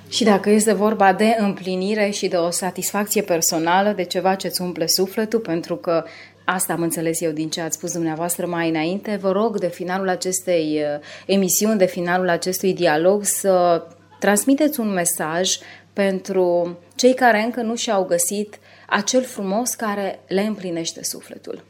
Și 0.09 0.23
dacă 0.23 0.49
este 0.49 0.73
vorba 0.73 1.13
de 1.13 1.35
împlinire 1.39 2.09
și 2.09 2.27
de 2.27 2.35
o 2.35 2.49
satisfacție 2.49 3.21
personală, 3.21 3.91
de 3.91 4.03
ceva 4.03 4.35
ce 4.35 4.47
îți 4.47 4.61
umple 4.61 4.87
sufletul, 4.87 5.39
pentru 5.39 5.75
că 5.75 6.03
asta 6.45 6.73
am 6.73 6.81
înțeles 6.81 7.21
eu 7.21 7.31
din 7.31 7.49
ce 7.49 7.61
ați 7.61 7.75
spus 7.75 7.93
dumneavoastră 7.93 8.45
mai 8.45 8.69
înainte, 8.69 9.17
vă 9.21 9.31
rog 9.31 9.59
de 9.59 9.67
finalul 9.67 10.09
acestei 10.09 10.81
uh, 10.81 11.05
emisiuni, 11.25 11.77
de 11.77 11.85
finalul 11.85 12.29
acestui 12.29 12.73
dialog, 12.73 13.23
să 13.23 13.83
transmiteți 14.19 14.79
un 14.79 14.89
mesaj 14.89 15.57
pentru 15.93 16.77
cei 16.95 17.13
care 17.13 17.41
încă 17.41 17.61
nu 17.61 17.75
și-au 17.75 18.05
găsit 18.05 18.59
acel 18.87 19.23
frumos 19.23 19.73
care 19.73 20.19
le 20.27 20.41
împlinește 20.41 21.03
sufletul. 21.03 21.63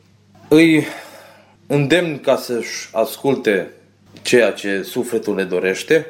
Îi 0.48 0.86
îndemn 1.68 2.20
ca 2.20 2.36
să-și 2.36 2.90
asculte 2.92 3.72
ceea 4.22 4.52
ce 4.52 4.82
sufletul 4.82 5.36
le 5.36 5.44
dorește 5.44 6.08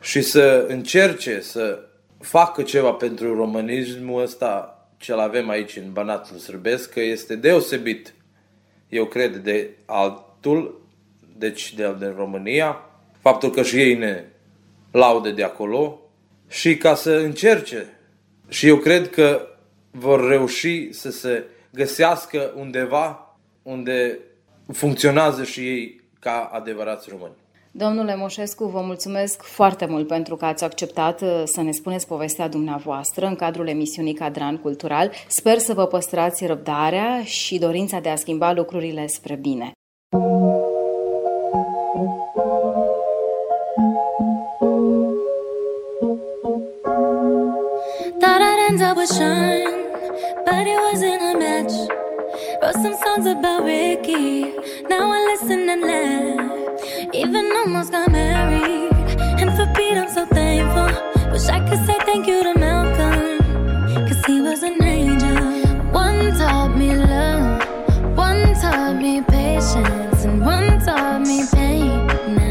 și 0.00 0.22
să 0.22 0.64
încerce 0.68 1.40
să 1.40 1.78
facă 2.20 2.62
ceva 2.62 2.90
pentru 2.90 3.34
românismul 3.34 4.22
ăsta 4.22 4.70
ce-l 4.96 5.18
avem 5.18 5.48
aici 5.48 5.76
în 5.76 5.92
Banatul 5.92 6.36
Sârbesc, 6.36 6.90
că 6.92 7.00
este 7.00 7.36
deosebit, 7.36 8.14
eu 8.88 9.04
cred, 9.04 9.36
de 9.36 9.70
altul, 9.84 10.86
deci 11.36 11.74
de, 11.74 11.94
de 11.98 12.14
România, 12.16 12.80
faptul 13.20 13.50
că 13.50 13.62
și 13.62 13.76
ei 13.76 13.94
ne 13.94 14.24
laude 14.96 15.30
de 15.30 15.42
acolo 15.42 16.00
și 16.48 16.76
ca 16.76 16.94
să 16.94 17.10
încerce. 17.10 17.98
Și 18.48 18.66
eu 18.66 18.76
cred 18.76 19.10
că 19.10 19.46
vor 19.90 20.28
reuși 20.28 20.92
să 20.92 21.10
se 21.10 21.44
găsească 21.72 22.52
undeva 22.56 23.36
unde 23.62 24.18
funcționează 24.72 25.44
și 25.44 25.60
ei 25.60 26.00
ca 26.20 26.50
adevărați 26.52 27.08
români. 27.10 27.34
Domnule 27.70 28.16
Moșescu, 28.16 28.64
vă 28.64 28.80
mulțumesc 28.80 29.42
foarte 29.42 29.86
mult 29.86 30.06
pentru 30.06 30.36
că 30.36 30.44
ați 30.44 30.64
acceptat 30.64 31.20
uh, 31.20 31.42
să 31.44 31.62
ne 31.62 31.70
spuneți 31.70 32.06
povestea 32.06 32.48
dumneavoastră 32.48 33.26
în 33.26 33.36
cadrul 33.36 33.68
emisiunii 33.68 34.14
Cadran 34.14 34.56
Cultural. 34.56 35.12
Sper 35.28 35.58
să 35.58 35.74
vă 35.74 35.86
păstrați 35.86 36.46
răbdarea 36.46 37.22
și 37.24 37.58
dorința 37.58 38.00
de 38.00 38.08
a 38.08 38.16
schimba 38.16 38.52
lucrurile 38.52 39.06
spre 39.06 39.34
bine. 39.34 39.70
With 49.06 49.18
Sean, 49.18 50.44
but 50.44 50.66
it 50.66 50.80
wasn't 50.80 51.22
a 51.22 51.38
match. 51.38 51.74
Wrote 52.60 52.74
some 52.82 52.96
songs 53.04 53.26
about 53.26 53.62
Ricky, 53.62 54.52
now 54.88 55.12
I 55.12 55.20
listen 55.30 55.68
and 55.68 55.82
laugh. 55.82 57.14
Even 57.14 57.52
almost 57.52 57.92
got 57.92 58.10
married. 58.10 58.92
And 59.40 59.50
for 59.54 59.66
Pete, 59.74 59.96
I'm 59.96 60.08
so 60.08 60.26
thankful. 60.26 60.90
Wish 61.30 61.46
I 61.46 61.60
could 61.68 61.86
say 61.86 61.98
thank 62.04 62.26
you 62.26 62.42
to 62.42 62.58
Malcolm. 62.58 64.08
Cause 64.08 64.24
he 64.26 64.40
was 64.40 64.64
an 64.64 64.82
angel. 64.82 65.36
One 65.92 66.36
taught 66.36 66.76
me 66.76 66.96
love, 66.96 67.64
one 68.16 68.54
taught 68.54 68.96
me 68.96 69.20
patience, 69.22 70.24
and 70.24 70.44
one 70.44 70.80
taught 70.80 71.20
me 71.20 71.44
pain. 71.52 72.45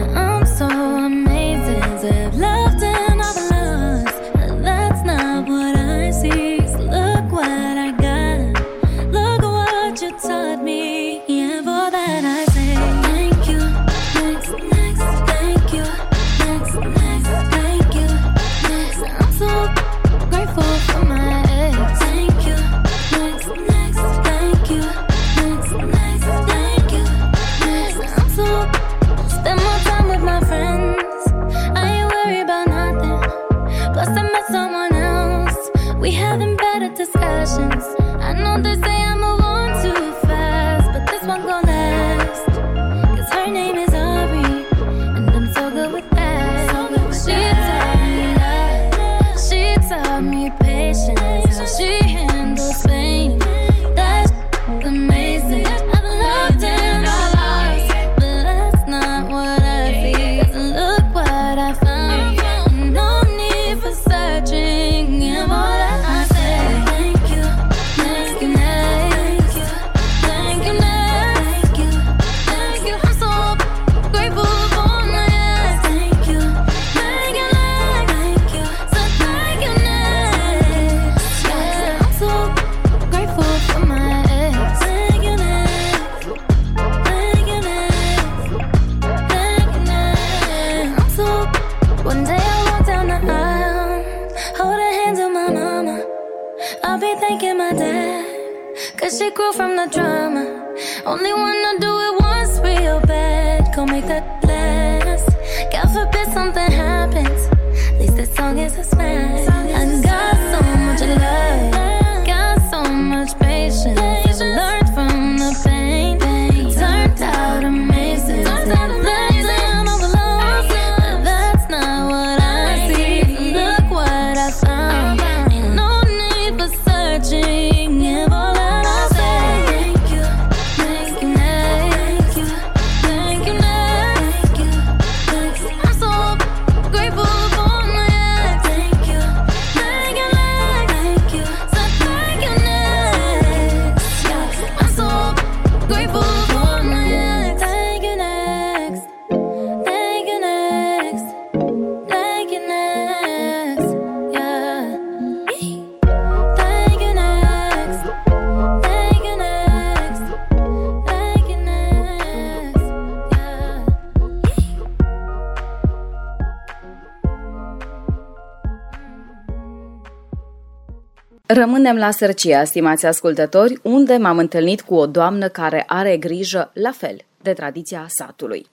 Rămânem 171.58 171.96
la 171.96 172.12
Sărcia, 172.12 172.64
stimați 172.64 173.06
ascultători, 173.06 173.80
unde 173.82 174.18
m-am 174.18 174.38
întâlnit 174.38 174.82
cu 174.82 174.96
o 174.96 175.06
doamnă 175.08 175.48
care 175.48 175.84
are 175.88 176.18
grijă, 176.18 176.72
la 176.74 176.92
fel, 176.92 177.18
de 177.42 177.54
tradiția 177.54 178.06
satului. 178.08 178.66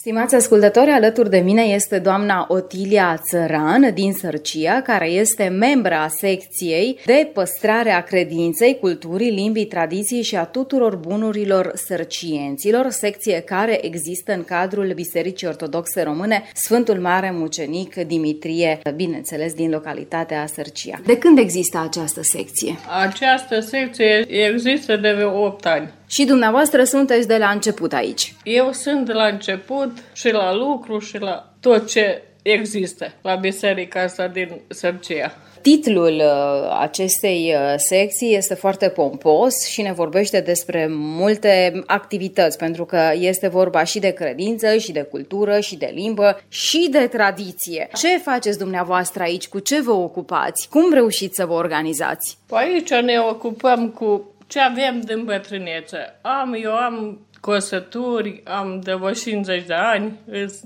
Stimați 0.00 0.34
ascultători, 0.34 0.90
alături 0.90 1.30
de 1.30 1.38
mine 1.38 1.62
este 1.62 1.98
doamna 1.98 2.44
Otilia 2.48 3.20
Țăran 3.30 3.94
din 3.94 4.12
Sărcia, 4.12 4.82
care 4.82 5.06
este 5.06 5.44
membra 5.44 6.02
a 6.02 6.08
secției 6.08 6.98
de 7.04 7.30
păstrare 7.32 7.90
a 7.90 8.02
credinței, 8.02 8.78
culturii, 8.78 9.30
limbii, 9.30 9.66
tradiției 9.66 10.22
și 10.22 10.36
a 10.36 10.44
tuturor 10.44 10.96
bunurilor 10.96 11.70
sărcienților, 11.74 12.88
secție 12.88 13.40
care 13.40 13.86
există 13.86 14.32
în 14.32 14.44
cadrul 14.44 14.92
Bisericii 14.94 15.46
Ortodoxe 15.46 16.02
Române, 16.02 16.42
Sfântul 16.54 16.98
Mare 16.98 17.30
Mucenic 17.30 17.94
Dimitrie, 17.94 18.80
bineînțeles 18.94 19.54
din 19.54 19.70
localitatea 19.70 20.46
Sărcia. 20.46 21.00
De 21.06 21.18
când 21.18 21.38
există 21.38 21.82
această 21.88 22.20
secție? 22.22 22.74
Această 23.02 23.60
secție 23.60 24.26
există 24.28 24.96
de 24.96 25.24
8 25.24 25.66
ani. 25.66 25.97
Și 26.08 26.24
dumneavoastră 26.24 26.84
sunteți 26.84 27.26
de 27.26 27.36
la 27.36 27.48
început 27.48 27.92
aici. 27.92 28.34
Eu 28.44 28.72
sunt 28.72 29.06
de 29.06 29.12
la 29.12 29.26
început 29.26 29.90
și 30.12 30.30
la 30.30 30.54
lucru 30.54 30.98
și 30.98 31.18
la 31.18 31.52
tot 31.60 31.88
ce 31.88 32.22
există 32.42 33.12
la 33.22 33.34
biserica 33.34 34.02
asta 34.02 34.26
din 34.26 34.60
Sărcia. 34.68 35.32
Titlul 35.62 36.14
uh, 36.14 36.76
acestei 36.80 37.54
uh, 37.54 37.74
secții 37.76 38.36
este 38.36 38.54
foarte 38.54 38.88
pompos 38.88 39.66
și 39.68 39.82
ne 39.82 39.92
vorbește 39.92 40.40
despre 40.40 40.86
multe 40.90 41.82
activități, 41.86 42.58
pentru 42.58 42.84
că 42.84 43.10
este 43.14 43.48
vorba 43.48 43.84
și 43.84 43.98
de 43.98 44.10
credință, 44.10 44.76
și 44.76 44.92
de 44.92 45.02
cultură, 45.02 45.60
și 45.60 45.76
de 45.76 45.90
limbă, 45.94 46.40
și 46.48 46.88
de 46.90 47.06
tradiție. 47.06 47.88
Ce 47.94 48.18
faceți 48.18 48.58
dumneavoastră 48.58 49.22
aici? 49.22 49.48
Cu 49.48 49.58
ce 49.58 49.80
vă 49.80 49.92
ocupați? 49.92 50.68
Cum 50.68 50.92
reușiți 50.92 51.36
să 51.36 51.46
vă 51.46 51.52
organizați? 51.52 52.38
Păi 52.46 52.58
aici 52.58 52.90
ne 52.90 53.18
ocupăm 53.18 53.88
cu 53.88 54.34
ce 54.48 54.60
avem 54.60 55.00
din 55.00 55.24
bătrânețe. 55.24 56.18
Am, 56.22 56.56
eu 56.62 56.72
am 56.72 57.26
cosături, 57.40 58.42
am 58.44 58.80
de 58.84 58.98
50 59.22 59.64
de 59.66 59.74
ani, 59.74 60.18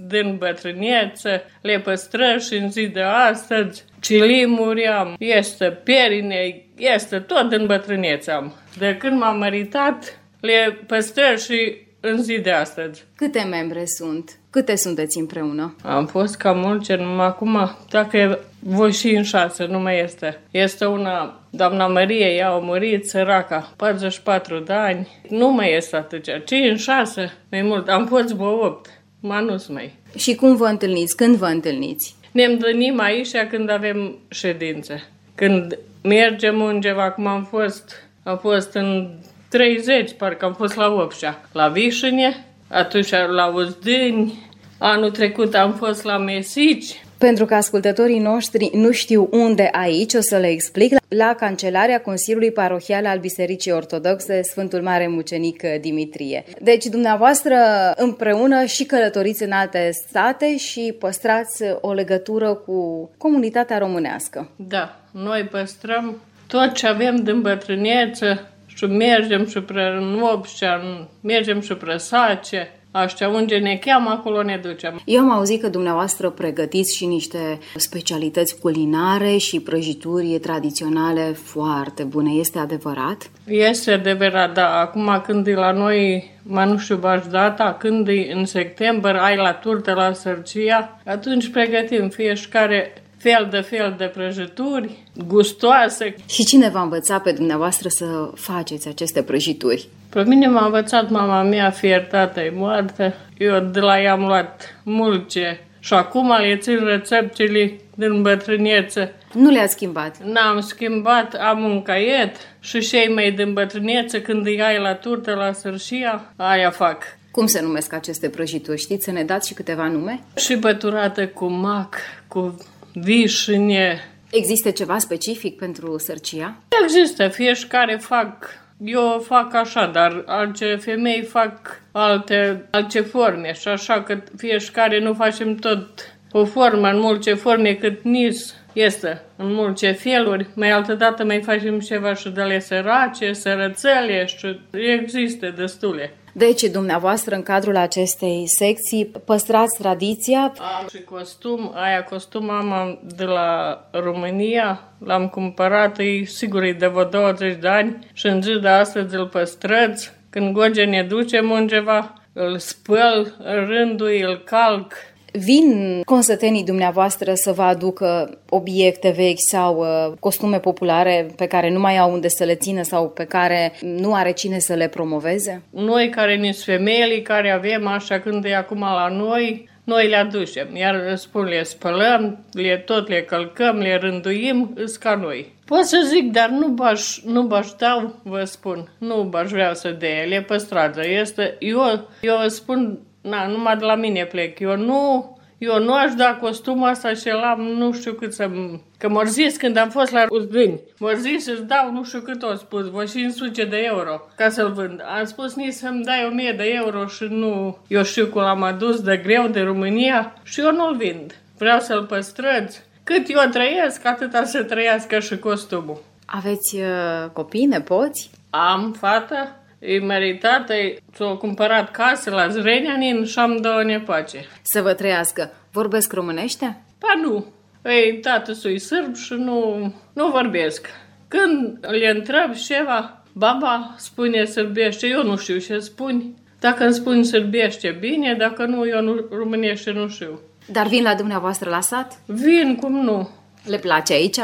din 0.09 0.37
bătrânețe, 0.37 1.45
le 1.61 1.79
păstrăși 1.79 2.47
și 2.47 2.55
în 2.55 2.71
zi 2.71 2.87
de 2.87 3.01
astăzi, 3.03 3.85
cilimuri 4.01 4.87
am, 4.87 5.15
este 5.19 5.65
perine, 5.67 6.65
este 6.77 7.19
tot 7.19 7.49
din 7.49 7.67
bătrânețe 7.67 8.31
am. 8.31 8.53
De 8.79 8.97
când 8.97 9.19
m-am 9.19 9.39
măritat, 9.39 10.21
le 10.41 10.79
păstrăși 10.87 11.45
și 11.45 11.77
în 12.01 12.23
zi 12.23 12.39
de 12.39 12.51
astăzi. 12.51 13.05
Câte 13.17 13.47
membre 13.51 13.83
sunt? 13.85 14.39
Câte 14.51 14.77
sunteți 14.77 15.19
împreună? 15.19 15.77
Am 15.83 16.07
fost 16.07 16.37
cam 16.37 16.59
mulți, 16.59 16.93
numai 16.93 17.27
acum, 17.27 17.77
dacă 17.91 18.39
voi 18.59 18.93
și 18.93 19.11
în 19.11 19.23
șase, 19.23 19.65
nu 19.65 19.79
mai 19.79 20.01
este. 20.01 20.41
Este 20.51 20.85
una, 20.85 21.42
doamna 21.55 21.87
Marie, 21.87 22.35
ea 22.35 22.51
a 22.51 22.59
murit, 22.59 23.09
săraca, 23.09 23.73
44 23.77 24.59
de 24.59 24.73
ani. 24.73 25.09
Nu 25.29 25.51
mai 25.53 25.77
este 25.77 25.97
atâția, 25.97 26.39
ci 26.39 26.51
în 26.51 26.77
șase, 26.77 27.33
mai 27.51 27.63
mult. 27.63 27.89
Am 27.89 28.07
fost 28.07 28.29
vă 28.29 28.47
opt, 28.47 28.91
mă 29.21 29.41
nu 29.47 29.63
mai. 29.69 29.95
Și 30.17 30.35
cum 30.35 30.57
vă 30.57 30.67
întâlniți? 30.67 31.17
Când 31.17 31.37
vă 31.37 31.47
întâlniți? 31.47 32.15
Ne 32.33 32.45
întâlnim 32.45 33.01
aici 33.01 33.37
când 33.51 33.71
avem 33.71 34.19
ședințe. 34.29 35.03
Când 35.35 35.79
mergem 36.03 36.61
undeva, 36.61 37.11
cum 37.11 37.27
am 37.27 37.45
fost, 37.45 38.09
am 38.23 38.39
fost 38.39 38.75
în 38.75 39.09
30, 39.49 40.13
parcă 40.13 40.45
am 40.45 40.55
fost 40.55 40.77
la 40.77 40.93
Opșa, 40.93 41.41
la 41.53 41.69
Vișine, 41.69 42.45
atunci 42.69 43.11
la 43.11 43.47
Uzdâni, 43.47 44.51
anul 44.79 45.11
trecut 45.11 45.55
am 45.55 45.73
fost 45.73 46.05
la 46.05 46.19
Mesici. 46.19 47.02
Pentru 47.29 47.45
că 47.45 47.55
ascultătorii 47.55 48.19
noștri 48.19 48.71
nu 48.73 48.91
știu 48.91 49.29
unde 49.31 49.69
aici, 49.73 50.15
o 50.15 50.21
să 50.21 50.37
le 50.37 50.47
explic, 50.47 50.97
la 51.09 51.35
Cancelarea 51.35 52.01
Consiliului 52.01 52.53
Parohial 52.53 53.07
al 53.07 53.19
Bisericii 53.19 53.73
Ortodoxe 53.73 54.43
Sfântul 54.43 54.83
Mare 54.83 55.07
Mucenic 55.09 55.63
Dimitrie. 55.81 56.45
Deci 56.61 56.85
dumneavoastră 56.85 57.57
împreună 57.97 58.65
și 58.65 58.85
călătoriți 58.85 59.43
în 59.43 59.53
alte 59.53 59.91
state 60.09 60.57
și 60.57 60.95
păstrați 60.99 61.63
o 61.81 61.93
legătură 61.93 62.55
cu 62.55 63.11
comunitatea 63.19 63.79
românească. 63.79 64.51
Da, 64.57 65.01
noi 65.11 65.43
păstrăm 65.43 66.17
tot 66.47 66.73
ce 66.73 66.87
avem 66.87 67.17
din 67.17 67.41
bătrânețe, 67.41 68.47
și 68.75 68.85
mergem 68.85 69.47
și 69.47 69.61
pre 69.61 69.99
Nopșa, 70.01 71.07
mergem 71.21 71.61
și 71.61 71.75
pre 71.75 71.97
Sace, 71.97 72.71
Așa, 72.93 73.29
unde 73.29 73.57
ne 73.57 73.77
cheamă, 73.77 74.11
acolo 74.11 74.43
ne 74.43 74.61
ducem. 74.63 75.01
Eu 75.05 75.21
am 75.21 75.31
auzit 75.31 75.61
că 75.61 75.69
dumneavoastră 75.69 76.31
pregătiți 76.31 76.97
și 76.97 77.07
niște 77.07 77.59
specialități 77.77 78.59
culinare 78.59 79.37
și 79.37 79.61
prăjituri 79.61 80.39
tradiționale 80.39 81.23
foarte 81.23 82.03
bune. 82.03 82.31
Este 82.33 82.59
adevărat? 82.59 83.31
Este 83.47 83.91
adevărat, 83.91 84.55
da. 84.55 84.81
Acum 84.81 85.23
când 85.25 85.47
e 85.47 85.55
la 85.55 85.73
noi, 85.73 86.31
mă 86.43 86.65
nu 86.65 86.79
știu 86.79 86.97
baș 86.97 87.27
data, 87.31 87.77
când 87.79 88.09
e 88.09 88.33
în 88.35 88.45
septembrie, 88.45 89.21
ai 89.21 89.37
la 89.37 89.53
turtă 89.53 89.93
la 89.93 90.13
Sărcia, 90.13 91.01
atunci 91.05 91.49
pregătim 91.49 92.09
fiecare 92.09 92.93
fel 93.23 93.49
de 93.51 93.61
fel 93.61 93.95
de 93.99 94.05
prăjituri, 94.05 95.03
gustoase. 95.27 96.15
Și 96.29 96.45
cine 96.45 96.69
v-a 96.69 96.83
învățat 96.83 97.23
pe 97.23 97.33
dumneavoastră 97.33 97.89
să 97.89 98.31
faceți 98.35 98.89
aceste 98.89 99.23
prăjituri? 99.23 99.89
Pe 100.09 100.25
mine 100.25 100.47
m-a 100.47 100.65
învățat 100.65 101.11
mama 101.11 101.43
mea, 101.43 101.71
fiertată 101.71 102.41
e 102.41 102.53
moartă. 102.55 103.15
Eu 103.39 103.61
de 103.61 103.81
la 103.81 104.01
ea 104.01 104.13
am 104.13 104.21
luat 104.21 104.81
mulce 104.83 105.61
și 105.79 105.95
acum 105.95 106.33
le 106.41 106.57
țin 106.57 106.85
rețeptele 106.85 107.77
din 107.95 108.23
bătrânețe. 108.23 109.13
Nu 109.35 109.51
le-ați 109.51 109.73
schimbat? 109.73 110.17
N-am 110.25 110.61
schimbat, 110.61 111.35
am 111.35 111.65
un 111.65 111.83
caiet 111.83 112.37
și 112.61 112.81
cei 112.81 113.09
mei 113.09 113.33
din 113.33 113.53
bătrânețe, 113.53 114.23
când 114.23 114.47
îi 114.47 114.63
ai 114.63 114.79
la 114.79 114.95
turtă, 114.95 115.35
la 115.35 115.53
sărșia, 115.53 116.33
aia 116.37 116.71
fac. 116.71 117.03
Cum 117.31 117.47
se 117.47 117.61
numesc 117.61 117.93
aceste 117.93 118.29
prăjituri? 118.29 118.81
Știți 118.81 119.05
să 119.05 119.11
ne 119.11 119.25
dați 119.25 119.49
și 119.49 119.55
câteva 119.55 119.87
nume? 119.87 120.21
Și 120.37 120.55
băturată 120.55 121.27
cu 121.27 121.47
mac, 121.47 121.95
cu 122.29 122.57
vișine. 122.93 124.01
Există 124.31 124.71
ceva 124.71 124.99
specific 124.99 125.57
pentru 125.57 125.99
sărcia? 125.99 126.57
Există, 126.83 127.29
fiecare 127.29 127.97
fac 127.97 128.61
eu 128.85 129.23
fac 129.27 129.55
așa, 129.55 129.87
dar 129.87 130.23
alte 130.27 130.77
femei 130.81 131.23
fac 131.23 131.83
alte, 131.93 132.67
alte 132.71 133.01
forme 133.01 133.53
și 133.53 133.69
așa 133.69 134.03
că 134.03 134.19
fiecare 134.37 135.01
nu 135.01 135.15
facem 135.15 135.55
tot 135.55 135.89
o 136.33 136.45
formă 136.45 136.89
în 136.89 136.99
multe 136.99 137.35
forme 137.35 137.75
cât 137.75 138.03
nis 138.03 138.55
este 138.73 139.23
în 139.37 139.53
multe 139.53 139.93
feluri. 139.93 140.47
Mai 140.55 140.71
altă 140.71 140.95
dată 140.95 141.25
mai 141.25 141.43
facem 141.43 141.81
ceva 141.81 142.15
și 142.15 142.29
de 142.29 142.43
le 142.43 142.61
sărace, 142.61 143.33
sărățele 143.33 144.27
și 144.27 144.61
există 144.71 145.55
destule. 145.57 146.15
Deci, 146.33 146.63
dumneavoastră, 146.63 147.35
în 147.35 147.43
cadrul 147.43 147.77
acestei 147.77 148.45
secții, 148.47 149.07
păstrați 149.25 149.79
tradiția? 149.79 150.41
Am 150.41 150.87
și 150.95 151.03
costum, 151.03 151.73
aia 151.75 152.05
costum 152.05 152.51
am 152.51 152.99
de 153.17 153.25
la 153.25 153.81
România, 153.91 154.81
l-am 154.99 155.29
cumpărat, 155.29 155.99
e 155.99 156.25
sigur, 156.25 156.63
e 156.63 156.73
de 156.73 156.87
vreo 156.87 157.05
20 157.05 157.57
de 157.61 157.69
ani 157.69 157.99
și 158.13 158.27
în 158.27 158.43
zi 158.43 158.59
de 158.61 158.69
astăzi 158.69 159.15
îl 159.15 159.27
păstrăți. 159.27 160.13
Când 160.31 160.53
goge 160.53 160.85
ne 160.85 161.03
ducem 161.03 161.51
undeva, 161.51 162.15
îl 162.33 162.59
spăl, 162.59 163.35
rândul, 163.67 164.11
îl 164.23 164.43
calc, 164.45 164.93
Vin 165.33 166.01
consătenii 166.05 166.65
dumneavoastră 166.65 167.35
să 167.35 167.53
vă 167.53 167.63
aducă 167.63 168.39
obiecte 168.49 169.13
vechi 169.17 169.41
sau 169.51 169.79
uh, 169.79 170.13
costume 170.21 170.59
populare 170.59 171.27
pe 171.37 171.47
care 171.47 171.71
nu 171.71 171.81
mai 171.81 171.99
au 171.99 172.13
unde 172.13 172.29
să 172.29 172.45
le 172.45 172.55
țină 172.55 172.83
sau 172.83 173.09
pe 173.09 173.25
care 173.25 173.73
nu 173.81 174.15
are 174.15 174.33
cine 174.33 174.59
să 174.59 174.75
le 174.75 174.89
promoveze? 174.89 175.63
Noi 175.71 176.09
care 176.09 176.37
ne 176.37 176.53
femeile 176.53 177.21
care 177.21 177.51
avem 177.51 177.87
așa 177.87 178.21
când 178.21 178.45
e 178.45 178.55
acum 178.55 178.81
la 178.81 179.09
noi, 179.09 179.69
noi 179.85 180.09
le 180.09 180.17
aducem, 180.17 180.77
iar 180.77 181.17
spun, 181.17 181.45
le 181.45 181.63
spălăm, 181.63 182.45
le 182.53 182.77
tot 182.77 183.09
le 183.09 183.23
călcăm, 183.23 183.77
le 183.77 183.97
rânduim, 183.97 184.73
îs 184.75 184.97
ca 184.97 185.15
noi. 185.15 185.55
Pot 185.65 185.85
să 185.85 186.07
zic, 186.09 186.33
dar 186.33 186.49
nu 186.49 186.69
baș, 186.69 187.19
nu 187.25 187.43
baș 187.43 187.67
dau, 187.79 188.15
vă 188.23 188.45
spun, 188.45 188.89
nu 188.99 189.23
baș 189.23 189.51
vreau 189.51 189.75
să 189.75 189.91
de 189.91 190.09
ele 190.25 190.41
păstrează. 190.41 191.01
Este, 191.07 191.57
eu, 191.59 192.09
eu 192.21 192.49
spun 192.49 192.99
na, 193.23 193.47
numai 193.47 193.77
de 193.77 193.85
la 193.85 193.95
mine 193.95 194.25
plec. 194.25 194.59
Eu 194.59 194.77
nu, 194.77 195.37
eu 195.59 195.79
nu 195.83 195.95
aș 195.95 196.15
da 196.15 196.39
costumul 196.41 196.89
ăsta 196.89 197.15
și 197.15 197.29
l-am 197.29 197.61
nu 197.61 197.93
știu 197.93 198.13
cât 198.13 198.33
să... 198.33 198.51
Că 198.99 199.09
m 199.09 199.23
zis 199.25 199.57
când 199.57 199.77
am 199.77 199.89
fost 199.89 200.13
la 200.13 200.25
Uzdâni, 200.29 200.81
m 200.99 201.15
zis 201.15 201.45
să-ți 201.45 201.65
dau 201.67 201.93
nu 201.93 202.05
știu 202.05 202.21
cât 202.21 202.43
o 202.43 202.55
spus, 202.55 202.91
vă 202.91 203.05
500 203.05 203.65
de 203.65 203.77
euro 203.77 204.21
ca 204.37 204.49
să-l 204.49 204.73
vând. 204.73 205.03
Am 205.19 205.25
spus 205.25 205.55
nici 205.55 205.73
să-mi 205.73 206.05
dai 206.05 206.27
1000 206.31 206.53
de 206.53 206.65
euro 206.75 207.07
și 207.07 207.25
nu... 207.31 207.79
Eu 207.87 208.03
știu 208.03 208.27
cum 208.27 208.41
l-am 208.41 208.63
adus 208.63 209.01
de 209.01 209.17
greu 209.17 209.47
de 209.47 209.61
România 209.61 210.35
și 210.43 210.61
eu 210.61 210.73
nu-l 210.73 210.97
vind. 210.97 211.37
Vreau 211.59 211.81
să-l 211.81 212.05
păstrăți. 212.05 212.83
Cât 213.05 213.29
eu 213.29 213.49
trăiesc, 213.51 214.07
atâta 214.07 214.45
să 214.45 214.63
trăiască 214.63 215.19
și 215.19 215.39
costumul. 215.39 216.03
Aveți 216.27 216.77
uh, 216.77 217.31
copii, 217.33 217.65
nepoți? 217.65 218.31
Am 218.51 218.93
fată, 218.99 219.57
e 219.83 219.99
meritată, 219.99 220.75
s-a 221.15 221.25
cumpărat 221.25 221.91
casă 221.91 222.31
la 222.31 222.49
Zrenianin 222.49 223.25
și 223.25 223.39
am 223.39 223.57
două 223.57 223.83
nepoace. 223.83 224.45
Să 224.63 224.83
vă 224.83 224.93
trăiască. 224.93 225.53
Vorbesc 225.73 226.13
românește? 226.13 226.83
Pa 226.99 227.21
nu. 227.23 227.45
Ei, 227.85 228.19
tată 228.19 228.53
sui 228.53 228.79
sârb 228.79 229.15
și 229.17 229.33
nu, 229.33 229.93
nu 230.13 230.29
vorbesc. 230.29 230.87
Când 231.29 231.79
le 231.81 232.11
întreb 232.11 232.55
ceva, 232.55 233.23
baba 233.33 233.95
spune 233.97 234.45
sârbește, 234.45 235.07
eu 235.07 235.23
nu 235.23 235.37
știu 235.37 235.59
ce 235.59 235.79
spuni. 235.79 236.35
Dacă 236.61 236.85
îmi 236.85 236.95
spun 236.95 237.25
sârbește, 237.25 237.97
bine, 238.01 238.35
dacă 238.35 238.65
nu, 238.65 238.89
eu 238.89 239.01
nu 239.01 239.27
românește 239.31 239.91
nu 239.91 240.09
știu. 240.09 240.41
Dar 240.67 240.87
vin 240.87 241.03
la 241.03 241.15
dumneavoastră 241.15 241.71
la 241.71 241.81
sat? 241.81 242.19
Vin, 242.27 242.77
cum 242.81 242.93
nu. 242.93 243.29
Le 243.65 243.77
place 243.79 244.13
aici? 244.13 244.41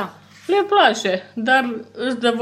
Le 0.48 0.64
place, 0.68 1.22
dar 1.34 1.74
îți 1.92 2.20
dă 2.20 2.34
8-9 2.34 2.38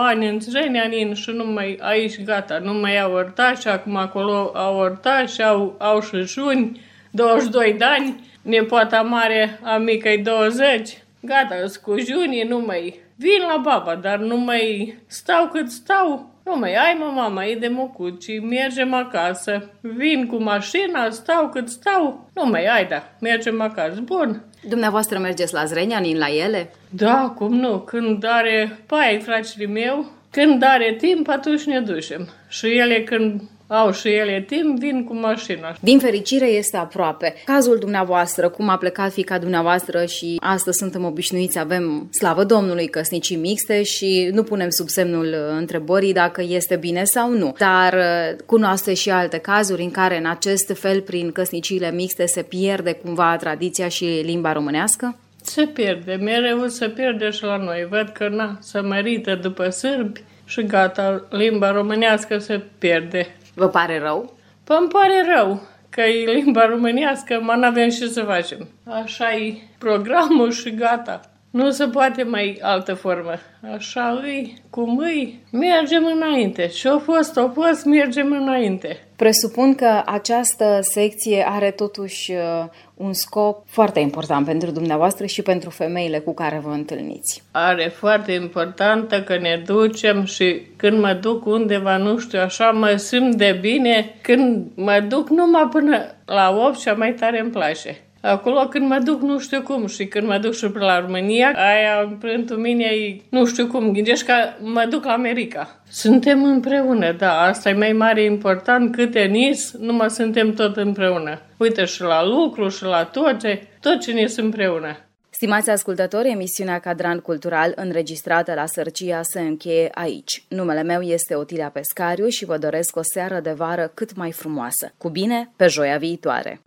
ani 0.00 0.28
în 0.28 0.40
Zreneanin 0.40 1.14
și 1.14 1.30
nu 1.30 1.44
mai 1.44 1.78
aici 1.80 2.24
gata, 2.24 2.58
nu 2.58 2.72
mai 2.72 3.00
au 3.00 3.12
ortași, 3.12 3.60
și 3.60 3.68
acum 3.68 3.96
acolo 3.96 4.52
au 4.54 4.76
ortași, 4.76 5.34
și 5.34 5.42
au, 5.42 5.74
au 5.78 6.00
și 6.00 6.20
juni, 6.20 6.80
22 7.10 7.74
de 7.78 7.84
ani, 7.84 8.30
nepoata 8.42 9.02
mare 9.02 9.60
a 9.62 9.76
micăi 9.76 10.18
20, 10.18 10.98
gata, 11.20 11.54
sunt 11.58 11.76
cu 11.76 11.98
junii, 11.98 12.42
nu 12.42 12.58
mai 12.58 13.00
vin 13.16 13.40
la 13.48 13.56
baba, 13.56 13.94
dar 13.94 14.18
nu 14.18 14.36
mai 14.36 14.96
stau 15.06 15.48
cât 15.48 15.70
stau, 15.70 16.30
nu 16.46 16.56
mai 16.56 16.74
ai 16.74 16.96
mă, 16.98 17.04
mama, 17.14 17.44
e 17.44 17.54
de 17.54 17.68
mocuci, 17.68 18.40
mergem 18.40 18.94
acasă, 18.94 19.70
vin 19.80 20.26
cu 20.26 20.42
mașina, 20.42 21.10
stau 21.10 21.48
cât 21.48 21.68
stau, 21.68 22.30
nu 22.34 22.44
mai 22.44 22.66
ai, 22.66 22.86
da, 22.86 23.02
mergem 23.20 23.60
acasă, 23.60 24.00
bun. 24.00 24.44
Dumneavoastră 24.68 25.18
mergeți 25.18 25.54
la 25.54 25.64
Zrenianin, 25.64 26.18
la 26.18 26.28
ele? 26.28 26.70
Da, 26.90 27.32
cum 27.36 27.54
nu, 27.54 27.78
când 27.78 28.24
are 28.24 28.78
paie 28.86 29.18
fratele 29.18 29.66
meu, 29.66 30.06
când 30.30 30.62
are 30.62 30.96
timp, 30.98 31.28
atunci 31.28 31.64
ne 31.64 31.80
ducem. 31.80 32.28
Și 32.48 32.66
ele 32.66 33.02
când 33.02 33.40
au 33.66 33.92
și 33.92 34.08
ele 34.08 34.40
timp, 34.40 34.78
vin 34.78 35.04
cu 35.04 35.14
mașina. 35.14 35.76
Din 35.80 35.98
fericire 35.98 36.46
este 36.46 36.76
aproape. 36.76 37.34
Cazul 37.44 37.78
dumneavoastră, 37.78 38.48
cum 38.48 38.68
a 38.68 38.76
plecat 38.76 39.12
fica 39.12 39.38
dumneavoastră 39.38 40.04
și 40.04 40.36
astăzi 40.40 40.78
suntem 40.78 41.04
obișnuiți, 41.04 41.58
avem, 41.58 42.08
slavă 42.10 42.44
Domnului, 42.44 42.88
căsnicii 42.88 43.36
mixte 43.36 43.82
și 43.82 44.30
nu 44.32 44.42
punem 44.42 44.70
sub 44.70 44.88
semnul 44.88 45.34
întrebării 45.58 46.12
dacă 46.12 46.42
este 46.48 46.76
bine 46.76 47.04
sau 47.04 47.30
nu. 47.30 47.54
Dar 47.58 47.92
uh, 47.92 48.36
cunoaște 48.46 48.94
și 48.94 49.10
alte 49.10 49.38
cazuri 49.38 49.82
în 49.82 49.90
care 49.90 50.18
în 50.18 50.26
acest 50.26 50.72
fel, 50.74 51.00
prin 51.00 51.32
căsniciile 51.32 51.90
mixte, 51.90 52.26
se 52.26 52.42
pierde 52.42 52.92
cumva 52.92 53.36
tradiția 53.36 53.88
și 53.88 54.04
limba 54.04 54.52
românească? 54.52 55.18
Se 55.42 55.66
pierde, 55.66 56.14
mereu 56.14 56.66
se 56.66 56.88
pierde 56.88 57.30
și 57.30 57.44
la 57.44 57.56
noi. 57.56 57.86
Văd 57.90 58.08
că 58.08 58.28
na, 58.28 58.58
se 58.60 58.80
merită 58.80 59.34
după 59.34 59.68
sârbi 59.68 60.20
și 60.44 60.62
gata, 60.62 61.26
limba 61.30 61.70
românească 61.70 62.38
se 62.38 62.60
pierde. 62.78 63.26
Vă 63.58 63.68
pare 63.68 63.98
rău? 63.98 64.32
Păi 64.64 64.76
îmi 64.80 64.88
pare 64.88 65.34
rău 65.36 65.60
că 65.90 66.00
e 66.00 66.32
limba 66.32 66.66
românească, 66.66 67.40
mă 67.42 67.54
n-avem 67.54 67.88
ce 67.88 68.06
să 68.06 68.22
facem. 68.22 68.68
Așa 68.84 69.32
e 69.32 69.54
programul 69.78 70.50
și 70.50 70.74
gata. 70.74 71.20
Nu 71.50 71.70
se 71.70 71.88
poate 71.88 72.22
mai 72.22 72.58
altă 72.62 72.94
formă. 72.94 73.32
Așa 73.74 74.20
îi, 74.22 74.62
cum 74.70 74.98
îi, 74.98 75.40
mergem 75.52 76.04
înainte. 76.04 76.68
Și 76.68 76.86
a 76.86 76.98
fost, 76.98 77.36
a 77.36 77.50
fost, 77.54 77.84
mergem 77.84 78.32
înainte. 78.32 79.05
Presupun 79.16 79.74
că 79.74 80.02
această 80.06 80.78
secție 80.80 81.46
are 81.48 81.70
totuși 81.70 82.32
uh, 82.32 82.64
un 82.94 83.12
scop 83.12 83.62
foarte 83.66 84.00
important 84.00 84.46
pentru 84.46 84.70
dumneavoastră 84.70 85.26
și 85.26 85.42
pentru 85.42 85.70
femeile 85.70 86.18
cu 86.18 86.34
care 86.34 86.60
vă 86.64 86.70
întâlniți. 86.70 87.42
Are 87.50 87.88
foarte 87.88 88.32
importantă 88.32 89.22
că 89.22 89.38
ne 89.38 89.62
ducem 89.66 90.24
și 90.24 90.62
când 90.76 91.00
mă 91.00 91.12
duc 91.12 91.46
undeva, 91.46 91.96
nu 91.96 92.18
știu, 92.18 92.40
așa 92.40 92.70
mă 92.70 92.96
simt 92.96 93.34
de 93.34 93.58
bine 93.60 94.14
când 94.20 94.66
mă 94.74 95.04
duc 95.08 95.28
numai 95.28 95.68
până 95.70 96.14
la 96.24 96.56
8 96.66 96.78
și 96.78 96.88
mai 96.88 97.12
tare 97.12 97.40
îmi 97.40 97.50
place. 97.50 98.05
Acolo 98.26 98.68
când 98.68 98.88
mă 98.88 98.98
duc 99.04 99.20
nu 99.20 99.38
știu 99.38 99.62
cum 99.62 99.86
și 99.86 100.06
când 100.06 100.26
mă 100.26 100.38
duc 100.38 100.54
și 100.54 100.66
pe 100.66 100.78
la 100.78 101.00
România, 101.00 101.52
aia 101.56 102.16
pentru 102.20 102.56
mine 102.56 102.84
e 102.84 103.20
nu 103.28 103.46
știu 103.46 103.66
cum, 103.66 103.92
gândești 103.92 104.24
că 104.24 104.34
mă 104.60 104.86
duc 104.90 105.04
la 105.04 105.12
America. 105.12 105.80
Suntem 105.88 106.44
împreună, 106.44 107.12
da, 107.12 107.40
asta 107.40 107.68
e 107.68 107.72
mai 107.72 107.92
mare 107.92 108.24
important, 108.24 108.94
câte 108.94 109.20
nis, 109.20 109.72
numai 109.78 110.10
suntem 110.10 110.52
tot 110.52 110.76
împreună. 110.76 111.40
Uite 111.56 111.84
și 111.84 112.02
la 112.02 112.24
lucru 112.24 112.68
și 112.68 112.84
la 112.84 113.04
toate, 113.04 113.68
tot 113.80 114.00
ce 114.00 114.12
ne 114.12 114.26
împreună. 114.36 114.96
Stimați 115.30 115.70
ascultători, 115.70 116.30
emisiunea 116.30 116.78
Cadran 116.78 117.18
Cultural 117.18 117.72
înregistrată 117.74 118.54
la 118.54 118.66
Sărcia 118.66 119.22
se 119.22 119.40
încheie 119.40 119.90
aici. 119.94 120.44
Numele 120.48 120.82
meu 120.82 121.00
este 121.00 121.34
Otilia 121.34 121.70
Pescariu 121.70 122.28
și 122.28 122.44
vă 122.44 122.58
doresc 122.58 122.96
o 122.96 123.00
seară 123.02 123.40
de 123.40 123.50
vară 123.50 123.90
cât 123.94 124.16
mai 124.16 124.32
frumoasă. 124.32 124.92
Cu 124.98 125.08
bine, 125.08 125.50
pe 125.56 125.66
joia 125.66 125.96
viitoare! 125.96 126.60